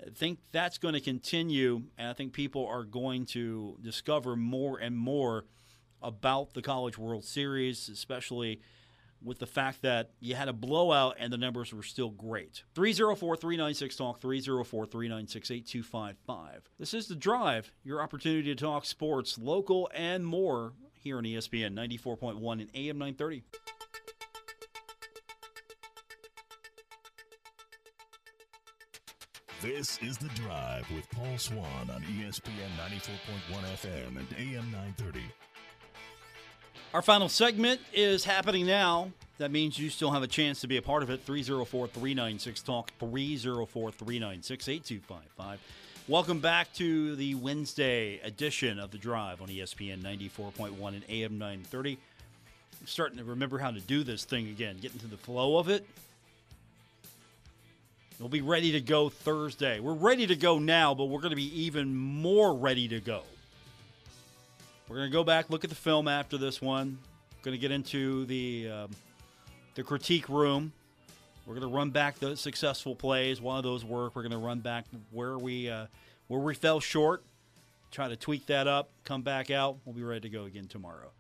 I 0.06 0.10
think 0.10 0.40
that's 0.52 0.78
going 0.78 0.94
to 0.94 1.00
continue, 1.00 1.84
and 1.98 2.10
I 2.10 2.14
think 2.14 2.34
people 2.34 2.68
are 2.68 2.84
going 2.84 3.26
to 3.28 3.78
discover 3.82 4.36
more 4.36 4.78
and 4.78 4.98
more 4.98 5.46
about 6.02 6.54
the 6.54 6.62
College 6.62 6.98
World 6.98 7.24
Series, 7.24 7.88
especially 7.88 8.60
with 9.24 9.40
the 9.40 9.48
fact 9.48 9.82
that 9.82 10.12
you 10.20 10.36
had 10.36 10.48
a 10.48 10.54
blowout 10.54 11.16
and 11.20 11.32
the 11.32 11.38
numbers 11.38 11.74
were 11.74 11.84
still 11.84 12.10
great. 12.10 12.64
304 12.76 13.36
396 13.36 13.96
Talk, 13.96 14.22
304 14.22 14.86
396 14.86 15.52
8255. 15.52 16.70
This 16.80 16.94
is 16.94 17.08
The 17.08 17.16
Drive, 17.16 17.72
your 17.84 18.02
opportunity 18.02 18.44
to 18.54 18.56
talk 18.56 18.86
sports, 18.86 19.38
local, 19.38 19.90
and 19.94 20.26
more 20.26 20.74
here 20.94 21.18
on 21.18 21.24
ESPN 21.24 21.74
94.1 21.74 22.62
and 22.62 22.70
AM 22.76 22.98
930. 22.98 23.44
This 29.62 29.98
is 30.04 30.18
The 30.18 30.30
Drive 30.30 30.90
with 30.92 31.10
Paul 31.10 31.38
Swann 31.38 31.90
on 31.90 32.04
ESPN 32.04 32.70
94.1 32.78 33.64
FM 33.76 34.18
and 34.18 34.28
AM 34.38 34.72
930. 34.72 35.22
Our 36.94 37.02
final 37.02 37.28
segment 37.28 37.82
is 37.94 38.24
happening 38.24 38.66
now. 38.66 39.12
That 39.40 39.52
means 39.52 39.78
you 39.78 39.90
still 39.90 40.12
have 40.12 40.24
a 40.24 40.28
chance 40.28 40.62
to 40.62 40.68
be 40.68 40.78
a 40.78 40.82
part 40.82 41.04
of 41.04 41.10
it. 41.10 41.22
304 41.22 41.88
396 41.88 42.62
Talk, 42.62 42.92
304 43.00 43.92
396 43.92 44.70
8255. 44.70 45.60
Welcome 46.08 46.40
back 46.40 46.72
to 46.76 47.18
the 47.18 47.36
Wednesday 47.36 48.22
edition 48.24 48.80
of 48.80 48.92
The 48.92 48.98
Drive 48.98 49.42
on 49.42 49.50
ESPN 49.50 50.02
94.1 50.02 50.88
and 50.88 51.04
AM 51.10 51.38
930. 51.38 51.98
I'm 52.80 52.88
starting 52.88 53.18
to 53.18 53.26
remember 53.26 53.58
how 53.58 53.72
to 53.72 53.82
do 53.82 54.06
this 54.06 54.24
thing 54.24 54.48
again, 54.48 54.78
getting 54.82 55.00
to 55.00 55.08
the 55.08 55.18
flow 55.18 55.58
of 55.58 55.68
it. 55.68 55.86
We'll 58.18 58.30
be 58.30 58.42
ready 58.42 58.72
to 58.72 58.82
go 58.82 59.10
Thursday. 59.10 59.82
We're 59.82 59.94
ready 59.94 60.26
to 60.26 60.38
go 60.38 60.58
now, 60.58 60.94
but 60.96 61.06
we're 61.06 61.20
going 61.20 61.32
to 61.32 61.36
be 61.36 61.64
even 61.64 61.94
more 61.94 62.54
ready 62.56 62.88
to 62.88 63.02
go 63.02 63.24
we're 64.90 64.98
going 64.98 65.10
to 65.10 65.14
go 65.14 65.24
back, 65.24 65.50
look 65.50 65.64
at 65.64 65.70
the 65.70 65.76
film 65.76 66.08
after 66.08 66.38
this 66.38 66.62
one. 66.62 66.98
Going 67.44 67.56
to 67.56 67.62
get 67.62 67.72
into 67.72 68.26
the 68.26 68.70
um, 68.70 68.92
the 69.76 69.84
critique 69.84 70.28
room 70.28 70.74
We're 71.46 71.54
going 71.54 71.70
to 71.70 71.74
run 71.74 71.92
back 71.92 72.20
the 72.20 72.36
successful 72.36 72.96
plays. 72.96 73.40
One 73.40 73.58
of 73.58 73.64
those 73.64 73.86
work. 73.86 74.16
We're 74.16 74.24
going 74.24 74.32
to 74.32 74.38
run 74.38 74.60
back 74.60 74.86
where 75.12 75.38
we 75.38 75.70
uh, 75.70 75.88
where 76.28 76.40
we 76.40 76.56
fell 76.56 76.80
short. 76.80 77.24
Try 77.92 78.10
to 78.10 78.16
tweak 78.16 78.48
that 78.48 78.68
up. 78.68 78.90
Come 79.06 79.22
back 79.22 79.52
out. 79.52 79.78
We'll 79.86 79.96
be 79.96 80.04
ready 80.04 80.22
to 80.22 80.30
go 80.30 80.46
again 80.46 80.68
tomorrow. 80.68 81.12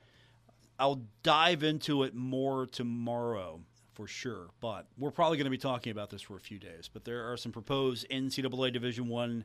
I'll 0.80 1.01
dive 1.23 1.63
into 1.63 2.03
it 2.03 2.13
more 2.13 2.65
tomorrow 2.65 3.62
for 3.93 4.06
sure, 4.08 4.47
but 4.62 4.86
we're 4.97 5.12
probably 5.12 5.38
going 5.38 5.45
to 5.45 5.51
be 5.51 5.58
talking 5.58 5.91
about 5.91 6.10
this 6.10 6.21
for 6.21 6.36
a 6.36 6.39
few 6.39 6.60
days. 6.60 6.89
But 6.91 7.03
there 7.06 7.32
are 7.32 7.38
some 7.38 7.51
proposed 7.51 8.08
NCAA 8.10 8.73
Division 8.73 9.08
One 9.08 9.43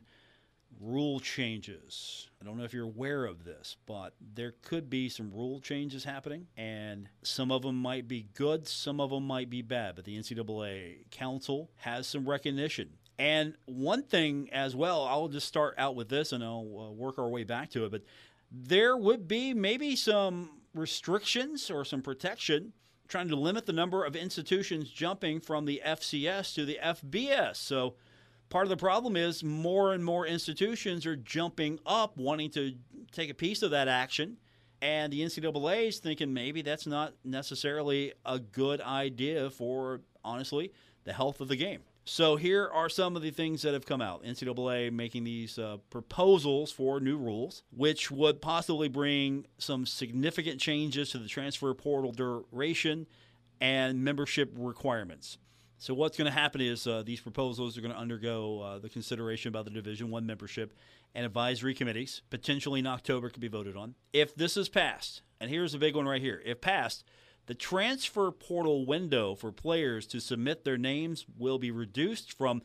rule 0.79 1.19
changes. 1.19 2.29
I 2.41 2.45
don't 2.45 2.57
know 2.57 2.63
if 2.63 2.73
you're 2.73 2.85
aware 2.85 3.25
of 3.25 3.43
this, 3.43 3.77
but 3.85 4.13
there 4.33 4.53
could 4.61 4.89
be 4.89 5.09
some 5.09 5.31
rule 5.31 5.59
changes 5.59 6.03
happening, 6.03 6.47
and 6.57 7.09
some 7.23 7.51
of 7.51 7.61
them 7.61 7.75
might 7.75 8.07
be 8.07 8.27
good, 8.33 8.67
some 8.67 8.99
of 8.99 9.09
them 9.09 9.25
might 9.25 9.49
be 9.49 9.61
bad. 9.61 9.95
But 9.95 10.05
the 10.05 10.17
NCAA 10.17 11.09
Council 11.11 11.69
has 11.77 12.07
some 12.07 12.27
recognition. 12.27 12.89
And 13.19 13.55
one 13.65 14.03
thing 14.03 14.49
as 14.51 14.75
well, 14.75 15.03
I'll 15.03 15.27
just 15.27 15.47
start 15.47 15.75
out 15.77 15.95
with 15.95 16.09
this 16.09 16.31
and 16.31 16.43
I'll 16.43 16.87
uh, 16.89 16.91
work 16.91 17.19
our 17.19 17.29
way 17.29 17.43
back 17.43 17.69
to 17.71 17.85
it, 17.85 17.91
but 17.91 18.01
there 18.51 18.97
would 18.97 19.27
be 19.27 19.53
maybe 19.53 19.95
some 19.95 20.61
restrictions 20.73 21.69
or 21.69 21.85
some 21.85 22.01
protection 22.01 22.73
trying 23.07 23.27
to 23.29 23.35
limit 23.35 23.65
the 23.65 23.73
number 23.73 24.03
of 24.03 24.15
institutions 24.15 24.89
jumping 24.89 25.39
from 25.39 25.65
the 25.65 25.81
FCS 25.85 26.55
to 26.55 26.65
the 26.65 26.79
FBS. 26.83 27.57
So, 27.57 27.95
part 28.49 28.65
of 28.65 28.69
the 28.69 28.77
problem 28.77 29.15
is 29.15 29.43
more 29.43 29.93
and 29.93 30.03
more 30.03 30.25
institutions 30.25 31.05
are 31.05 31.15
jumping 31.15 31.79
up, 31.85 32.17
wanting 32.17 32.49
to 32.51 32.73
take 33.11 33.29
a 33.29 33.33
piece 33.33 33.63
of 33.63 33.71
that 33.71 33.87
action. 33.87 34.37
And 34.81 35.13
the 35.13 35.21
NCAA 35.21 35.87
is 35.87 35.99
thinking 35.99 36.33
maybe 36.33 36.61
that's 36.61 36.85
not 36.85 37.13
necessarily 37.23 38.13
a 38.25 38.37
good 38.39 38.81
idea 38.81 39.49
for, 39.49 40.01
honestly, 40.25 40.73
the 41.05 41.13
health 41.13 41.39
of 41.39 41.47
the 41.47 41.55
game. 41.55 41.81
So 42.05 42.35
here 42.35 42.67
are 42.67 42.89
some 42.89 43.15
of 43.15 43.21
the 43.21 43.31
things 43.31 43.61
that 43.61 43.73
have 43.73 43.85
come 43.85 44.01
out. 44.01 44.25
NCAA 44.25 44.91
making 44.91 45.23
these 45.23 45.57
uh, 45.57 45.77
proposals 45.89 46.69
for 46.69 46.99
new 46.99 47.17
rules, 47.17 47.63
which 47.71 48.11
would 48.11 48.41
possibly 48.41 48.89
bring 48.89 49.45
some 49.57 49.85
significant 49.85 50.59
changes 50.59 51.11
to 51.11 51.17
the 51.17 51.29
transfer 51.29 51.73
portal 51.73 52.11
duration 52.11 53.07
and 53.61 54.03
membership 54.03 54.51
requirements. 54.57 55.37
So 55.83 55.93
what's 55.93 56.17
going 56.17 56.31
to 56.31 56.39
happen 56.39 56.61
is 56.61 56.87
uh, 56.87 57.03
these 57.05 57.19
proposals 57.19 57.77
are 57.77 57.81
going 57.81 57.91
to 57.91 57.99
undergo 57.99 58.61
uh, 58.61 58.79
the 58.79 58.87
consideration 58.87 59.51
by 59.51 59.63
the 59.63 59.69
Division 59.69 60.09
One 60.09 60.25
membership 60.25 60.73
and 61.13 61.25
advisory 61.25 61.73
committees. 61.73 62.21
Potentially 62.29 62.79
in 62.79 62.87
October 62.87 63.29
could 63.29 63.41
be 63.41 63.49
voted 63.49 63.75
on. 63.75 63.95
If 64.13 64.33
this 64.33 64.55
is 64.55 64.69
passed, 64.69 65.23
and 65.41 65.49
here's 65.51 65.73
a 65.73 65.77
big 65.77 65.97
one 65.97 66.07
right 66.07 66.21
here. 66.21 66.41
If 66.45 66.61
passed, 66.61 67.03
the 67.47 67.53
transfer 67.53 68.31
portal 68.31 68.85
window 68.85 69.35
for 69.35 69.51
players 69.51 70.07
to 70.07 70.21
submit 70.21 70.63
their 70.63 70.77
names 70.77 71.25
will 71.37 71.59
be 71.59 71.69
reduced 71.69 72.31
from 72.31 72.61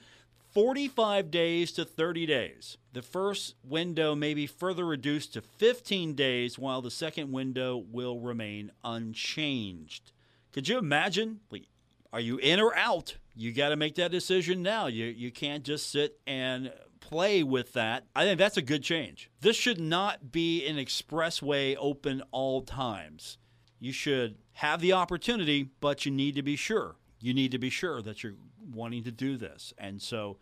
45 0.53 1.29
days 1.33 1.73
to 1.73 1.85
30 1.85 2.25
days. 2.25 2.79
The 2.93 3.03
first 3.03 3.57
window 3.65 4.15
may 4.15 4.33
be 4.33 4.47
further 4.47 4.87
reduced 4.87 5.33
to 5.33 5.41
15 5.43 6.15
days, 6.15 6.57
while 6.57 6.83
the 6.83 6.89
second 6.93 7.33
window 7.33 7.79
will 7.79 8.21
remain 8.21 8.71
unchanged. 8.85 10.13
Could 10.53 10.69
you 10.69 10.79
imagine? 10.79 11.41
Like, 11.51 11.65
are 12.12 12.21
you 12.21 12.38
in 12.38 12.61
or 12.61 12.75
out? 12.77 13.16
You 13.35 13.53
got 13.53 13.68
to 13.68 13.77
make 13.77 13.94
that 13.97 14.11
decision 14.11 14.62
now. 14.62 14.87
You 14.87 15.07
you 15.07 15.31
can't 15.31 15.64
just 15.64 15.90
sit 15.90 16.18
and 16.27 16.73
play 17.01 17.42
with 17.42 17.73
that. 17.75 18.05
I 18.14 18.25
think 18.25 18.38
that's 18.38 18.57
a 18.57 18.62
good 18.62 18.83
change. 18.83 19.31
This 19.40 19.57
should 19.57 19.81
not 19.81 20.33
be 20.33 20.66
an 20.66 20.77
expressway 20.77 21.77
open 21.79 22.23
all 22.31 22.62
times. 22.62 23.38
You 23.81 23.92
should 23.92 24.37
have 24.55 24.81
the 24.81 24.92
opportunity, 24.92 25.71
but 25.81 26.05
you 26.05 26.12
need 26.12 26.35
to 26.35 26.42
be 26.42 26.57
sure. 26.57 26.97
You 27.21 27.33
need 27.33 27.53
to 27.53 27.59
be 27.59 27.71
sure 27.71 28.03
that 28.03 28.23
you're 28.23 28.35
wanting 28.73 29.05
to 29.05 29.12
do 29.12 29.37
this. 29.37 29.73
And 29.79 30.03
so 30.03 30.38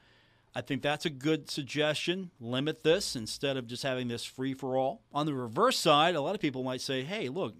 I 0.55 0.63
think 0.63 0.83
that's 0.83 1.05
a 1.05 1.11
good 1.11 1.51
suggestion. 1.51 2.31
Limit 2.41 2.83
this 2.83 3.15
instead 3.15 3.57
of 3.57 3.67
just 3.67 3.83
having 3.83 4.09
this 4.09 4.25
free 4.25 4.55
for 4.55 4.77
all. 4.79 5.03
On 5.13 5.27
the 5.27 5.35
reverse 5.35 5.79
side, 5.79 6.15
a 6.15 6.21
lot 6.21 6.35
of 6.35 6.41
people 6.41 6.65
might 6.65 6.81
say, 6.81 7.03
hey, 7.03 7.29
look, 7.29 7.55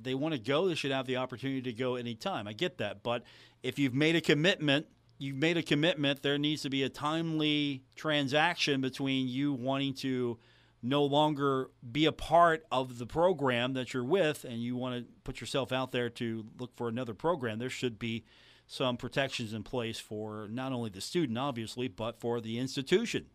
they 0.00 0.14
want 0.14 0.34
to 0.34 0.40
go, 0.40 0.68
they 0.68 0.74
should 0.74 0.90
have 0.90 1.06
the 1.06 1.16
opportunity 1.16 1.62
to 1.62 1.72
go 1.72 1.96
anytime. 1.96 2.46
I 2.46 2.52
get 2.52 2.78
that. 2.78 3.02
But 3.02 3.22
if 3.62 3.78
you've 3.78 3.94
made 3.94 4.16
a 4.16 4.20
commitment, 4.20 4.86
you've 5.18 5.36
made 5.36 5.56
a 5.56 5.62
commitment, 5.62 6.22
there 6.22 6.38
needs 6.38 6.62
to 6.62 6.70
be 6.70 6.82
a 6.82 6.88
timely 6.88 7.84
transaction 7.96 8.80
between 8.80 9.28
you 9.28 9.52
wanting 9.52 9.94
to 9.94 10.38
no 10.80 11.04
longer 11.04 11.70
be 11.90 12.06
a 12.06 12.12
part 12.12 12.64
of 12.70 12.98
the 12.98 13.06
program 13.06 13.72
that 13.72 13.92
you're 13.92 14.04
with 14.04 14.44
and 14.44 14.62
you 14.62 14.76
want 14.76 14.94
to 14.94 15.12
put 15.24 15.40
yourself 15.40 15.72
out 15.72 15.90
there 15.90 16.08
to 16.08 16.46
look 16.58 16.76
for 16.76 16.88
another 16.88 17.14
program. 17.14 17.58
There 17.58 17.70
should 17.70 17.98
be 17.98 18.24
some 18.66 18.96
protections 18.96 19.52
in 19.52 19.64
place 19.64 19.98
for 19.98 20.46
not 20.50 20.72
only 20.72 20.90
the 20.90 21.00
student, 21.00 21.38
obviously, 21.38 21.88
but 21.88 22.20
for 22.20 22.40
the 22.40 22.58
institution. 22.58 23.26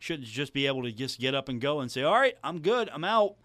Shouldn't 0.00 0.28
just 0.28 0.52
be 0.52 0.66
able 0.66 0.82
to 0.82 0.92
just 0.92 1.20
get 1.20 1.34
up 1.34 1.48
and 1.48 1.60
go 1.60 1.80
and 1.80 1.90
say, 1.90 2.02
all 2.02 2.18
right, 2.18 2.34
I'm 2.42 2.58
good, 2.58 2.90
I'm 2.92 3.04
out. 3.04 3.36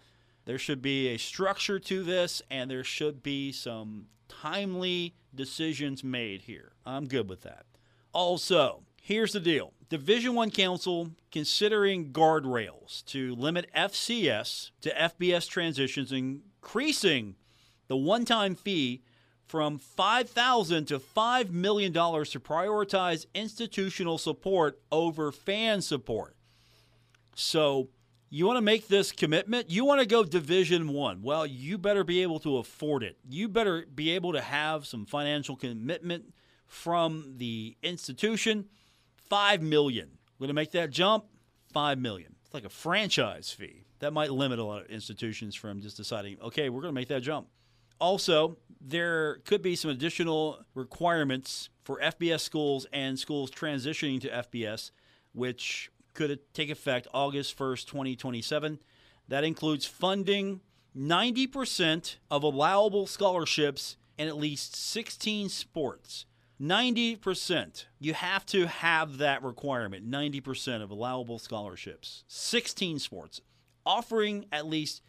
There 0.47 0.57
should 0.57 0.81
be 0.81 1.09
a 1.09 1.17
structure 1.17 1.77
to 1.77 2.03
this, 2.03 2.41
and 2.49 2.71
there 2.71 2.85
should 2.85 3.21
be 3.21 3.51
some 3.51 4.05
timely 4.29 5.13
decisions 5.35 6.05
made 6.05 6.43
here. 6.43 6.71
I'm 6.85 7.05
good 7.05 7.29
with 7.29 7.41
that. 7.41 7.65
Also, 8.13 8.83
here's 9.01 9.33
the 9.33 9.41
deal 9.41 9.73
division 9.89 10.35
one 10.35 10.49
council 10.49 11.11
considering 11.31 12.11
guardrails 12.11 13.05
to 13.05 13.35
limit 13.35 13.69
fcs 13.73 14.71
to 14.81 14.89
fbs 14.89 15.47
transitions 15.47 16.11
increasing 16.11 17.35
the 17.87 17.95
one-time 17.95 18.53
fee 18.53 19.01
from 19.45 19.79
$5000 19.79 20.87
to 20.87 20.99
$5 20.99 21.51
million 21.51 21.93
to 21.93 21.99
prioritize 22.39 23.25
institutional 23.33 24.17
support 24.17 24.81
over 24.91 25.31
fan 25.31 25.81
support 25.81 26.35
so 27.33 27.87
you 28.29 28.45
want 28.45 28.57
to 28.57 28.61
make 28.61 28.87
this 28.87 29.11
commitment 29.11 29.69
you 29.69 29.85
want 29.85 29.99
to 29.99 30.05
go 30.05 30.23
division 30.23 30.89
one 30.89 31.21
well 31.21 31.45
you 31.45 31.77
better 31.77 32.03
be 32.03 32.21
able 32.21 32.39
to 32.39 32.57
afford 32.57 33.03
it 33.03 33.17
you 33.27 33.47
better 33.47 33.85
be 33.93 34.11
able 34.11 34.33
to 34.33 34.41
have 34.41 34.85
some 34.85 35.05
financial 35.05 35.55
commitment 35.55 36.33
from 36.67 37.35
the 37.37 37.75
institution 37.81 38.65
five 39.29 39.61
million. 39.61 40.09
We're 40.37 40.45
going 40.45 40.49
to 40.49 40.53
make 40.53 40.71
that 40.71 40.89
jump. 40.89 41.25
Five 41.73 41.99
million. 41.99 42.35
It's 42.45 42.53
like 42.53 42.65
a 42.65 42.69
franchise 42.69 43.51
fee. 43.51 43.83
That 43.99 44.13
might 44.13 44.31
limit 44.31 44.59
a 44.59 44.63
lot 44.63 44.83
of 44.83 44.87
institutions 44.87 45.55
from 45.55 45.81
just 45.81 45.97
deciding, 45.97 46.39
okay, 46.41 46.69
we're 46.69 46.81
going 46.81 46.93
to 46.93 46.99
make 46.99 47.09
that 47.09 47.21
jump. 47.21 47.47
Also, 47.99 48.57
there 48.79 49.37
could 49.45 49.61
be 49.61 49.75
some 49.75 49.91
additional 49.91 50.59
requirements 50.75 51.69
for 51.83 51.99
FBS 51.99 52.41
schools 52.41 52.85
and 52.93 53.17
schools 53.17 53.49
transitioning 53.49 54.21
to 54.21 54.29
FBS, 54.29 54.91
which 55.33 55.91
could 56.17 56.39
take 56.53 56.69
effect 56.69 57.07
August 57.13 57.57
1st, 57.57 57.85
2027. 57.85 58.79
That 59.27 59.43
includes 59.43 59.85
funding 59.85 60.61
90% 60.97 62.15
of 62.31 62.41
allowable 62.43 63.05
scholarships 63.05 63.97
in 64.17 64.27
at 64.27 64.35
least 64.35 64.75
16 64.75 65.47
sports. 65.49 66.25
90%. 66.59 67.85
You 67.99 68.15
have 68.15 68.45
to 68.47 68.65
have 68.65 69.19
that 69.19 69.43
requirement 69.43 70.09
90% 70.09 70.81
of 70.81 70.89
allowable 70.89 71.37
scholarships. 71.37 72.23
16 72.27 72.97
sports 72.97 73.41
offering 73.85 74.45
at 74.51 74.65
least 74.65 75.03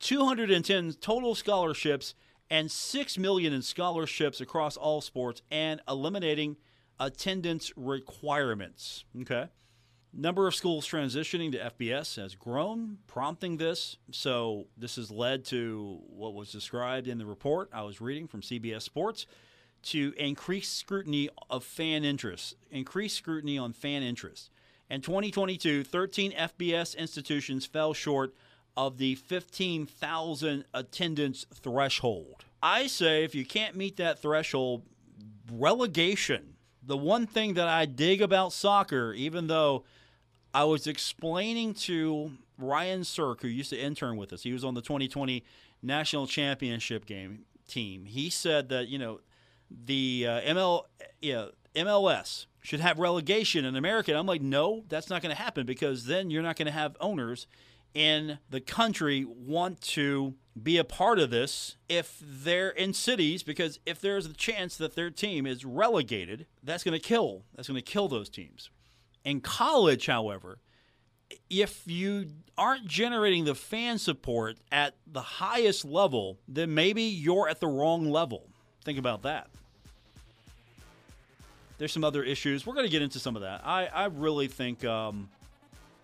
210 0.00 0.94
total 0.94 1.34
scholarships 1.34 2.14
and 2.50 2.70
6 2.70 3.18
million 3.18 3.52
in 3.52 3.60
scholarships 3.60 4.40
across 4.40 4.78
all 4.78 5.02
sports 5.02 5.42
and 5.50 5.82
eliminating 5.86 6.56
attendance 6.98 7.70
requirements. 7.76 9.04
Okay. 9.20 9.48
Number 10.16 10.46
of 10.46 10.54
schools 10.54 10.86
transitioning 10.86 11.50
to 11.52 11.58
FBS 11.58 12.16
has 12.22 12.36
grown, 12.36 12.98
prompting 13.08 13.56
this. 13.56 13.96
So, 14.12 14.68
this 14.76 14.94
has 14.94 15.10
led 15.10 15.44
to 15.46 16.00
what 16.08 16.34
was 16.34 16.52
described 16.52 17.08
in 17.08 17.18
the 17.18 17.26
report 17.26 17.68
I 17.72 17.82
was 17.82 18.00
reading 18.00 18.28
from 18.28 18.40
CBS 18.40 18.82
Sports 18.82 19.26
to 19.84 20.14
increased 20.16 20.76
scrutiny 20.76 21.28
of 21.50 21.64
fan 21.64 22.04
interest, 22.04 22.54
increased 22.70 23.16
scrutiny 23.16 23.58
on 23.58 23.72
fan 23.72 24.04
interest. 24.04 24.50
In 24.88 25.00
2022, 25.00 25.82
13 25.82 26.32
FBS 26.32 26.96
institutions 26.96 27.66
fell 27.66 27.92
short 27.92 28.34
of 28.76 28.98
the 28.98 29.16
15,000 29.16 30.64
attendance 30.72 31.46
threshold. 31.52 32.44
I 32.62 32.86
say 32.86 33.24
if 33.24 33.34
you 33.34 33.44
can't 33.44 33.74
meet 33.74 33.96
that 33.96 34.20
threshold, 34.20 34.82
relegation. 35.52 36.54
The 36.82 36.96
one 36.96 37.26
thing 37.26 37.54
that 37.54 37.68
I 37.68 37.86
dig 37.86 38.22
about 38.22 38.52
soccer, 38.52 39.12
even 39.12 39.48
though 39.48 39.84
I 40.54 40.64
was 40.64 40.86
explaining 40.86 41.74
to 41.74 42.30
Ryan 42.58 43.02
Sirk, 43.02 43.42
who 43.42 43.48
used 43.48 43.70
to 43.70 43.78
intern 43.78 44.16
with 44.16 44.32
us, 44.32 44.44
he 44.44 44.52
was 44.52 44.64
on 44.64 44.74
the 44.74 44.80
2020 44.80 45.42
national 45.82 46.26
championship 46.26 47.06
game 47.06 47.44
team. 47.68 48.04
He 48.04 48.30
said 48.30 48.68
that, 48.68 48.88
you 48.88 48.98
know, 48.98 49.20
the 49.70 50.26
uh, 50.28 50.40
ML, 50.42 50.84
yeah, 51.20 51.46
MLS 51.74 52.46
should 52.62 52.80
have 52.80 52.98
relegation 52.98 53.64
in 53.64 53.74
America. 53.74 54.14
I'm 54.14 54.26
like, 54.26 54.42
no, 54.42 54.84
that's 54.88 55.10
not 55.10 55.22
going 55.22 55.34
to 55.34 55.42
happen 55.42 55.66
because 55.66 56.06
then 56.06 56.30
you're 56.30 56.42
not 56.42 56.56
going 56.56 56.66
to 56.66 56.72
have 56.72 56.96
owners 57.00 57.46
in 57.92 58.38
the 58.50 58.60
country 58.60 59.24
want 59.24 59.80
to 59.80 60.34
be 60.60 60.78
a 60.78 60.84
part 60.84 61.18
of 61.18 61.30
this 61.30 61.76
if 61.88 62.20
they're 62.20 62.70
in 62.70 62.92
cities 62.92 63.42
because 63.42 63.80
if 63.86 64.00
there's 64.00 64.26
a 64.26 64.32
chance 64.32 64.76
that 64.76 64.94
their 64.94 65.10
team 65.10 65.46
is 65.46 65.64
relegated, 65.64 66.46
that's 66.62 66.84
going 66.84 66.98
to 66.98 67.04
kill. 67.04 67.44
That's 67.54 67.68
going 67.68 67.80
to 67.80 67.82
kill 67.82 68.08
those 68.08 68.28
teams. 68.28 68.70
In 69.24 69.40
college, 69.40 70.06
however, 70.06 70.58
if 71.48 71.82
you 71.86 72.30
aren't 72.56 72.86
generating 72.86 73.44
the 73.44 73.54
fan 73.54 73.98
support 73.98 74.58
at 74.70 74.94
the 75.06 75.22
highest 75.22 75.84
level, 75.84 76.38
then 76.46 76.74
maybe 76.74 77.02
you're 77.02 77.48
at 77.48 77.60
the 77.60 77.66
wrong 77.66 78.10
level. 78.10 78.48
Think 78.84 78.98
about 78.98 79.22
that. 79.22 79.48
There's 81.78 81.92
some 81.92 82.04
other 82.04 82.22
issues. 82.22 82.66
We're 82.66 82.74
going 82.74 82.86
to 82.86 82.92
get 82.92 83.02
into 83.02 83.18
some 83.18 83.34
of 83.34 83.42
that. 83.42 83.62
I, 83.64 83.86
I 83.86 84.04
really 84.06 84.46
think 84.46 84.84
um, 84.84 85.28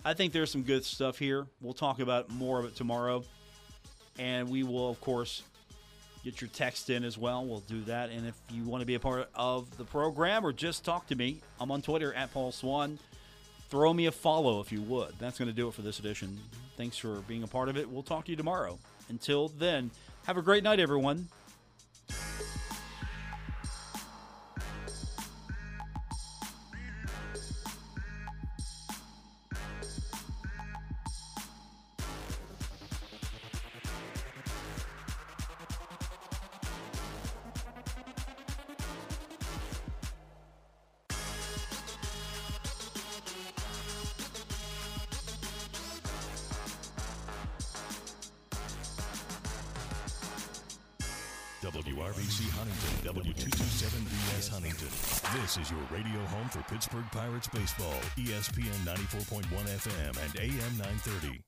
I 0.04 0.14
think 0.14 0.32
there's 0.32 0.50
some 0.50 0.62
good 0.62 0.84
stuff 0.84 1.18
here. 1.18 1.46
We'll 1.60 1.74
talk 1.74 2.00
about 2.00 2.30
more 2.30 2.58
of 2.58 2.64
it 2.64 2.74
tomorrow. 2.74 3.22
And 4.18 4.48
we 4.48 4.62
will, 4.62 4.90
of 4.90 5.00
course, 5.00 5.42
get 6.24 6.40
your 6.40 6.50
text 6.50 6.90
in 6.90 7.04
as 7.04 7.16
well. 7.16 7.44
We'll 7.44 7.60
do 7.60 7.82
that. 7.82 8.10
And 8.10 8.26
if 8.26 8.34
you 8.50 8.64
want 8.64 8.82
to 8.82 8.86
be 8.86 8.94
a 8.94 9.00
part 9.00 9.28
of 9.34 9.76
the 9.76 9.84
program 9.84 10.44
or 10.44 10.52
just 10.52 10.84
talk 10.84 11.06
to 11.08 11.14
me, 11.14 11.40
I'm 11.60 11.70
on 11.70 11.82
Twitter 11.82 12.12
at 12.14 12.32
Paul 12.32 12.52
Swann. 12.52 12.98
Throw 13.68 13.92
me 13.94 14.06
a 14.06 14.12
follow 14.12 14.60
if 14.60 14.72
you 14.72 14.82
would. 14.82 15.14
That's 15.18 15.38
going 15.38 15.48
to 15.48 15.54
do 15.54 15.68
it 15.68 15.74
for 15.74 15.82
this 15.82 15.98
edition. 15.98 16.38
Thanks 16.76 16.96
for 16.96 17.20
being 17.28 17.42
a 17.42 17.46
part 17.46 17.68
of 17.68 17.76
it. 17.76 17.88
We'll 17.88 18.02
talk 18.02 18.24
to 18.24 18.30
you 18.30 18.36
tomorrow. 18.36 18.78
Until 19.08 19.48
then, 19.48 19.90
have 20.24 20.36
a 20.36 20.42
great 20.42 20.64
night, 20.64 20.80
everyone. 20.80 21.28
Pittsburgh 56.70 57.04
Pirates 57.10 57.48
baseball, 57.48 57.98
ESPN 58.16 58.86
94.1 58.86 59.42
FM 59.50 60.24
and 60.24 60.36
AM 60.38 60.78
930. 60.78 61.40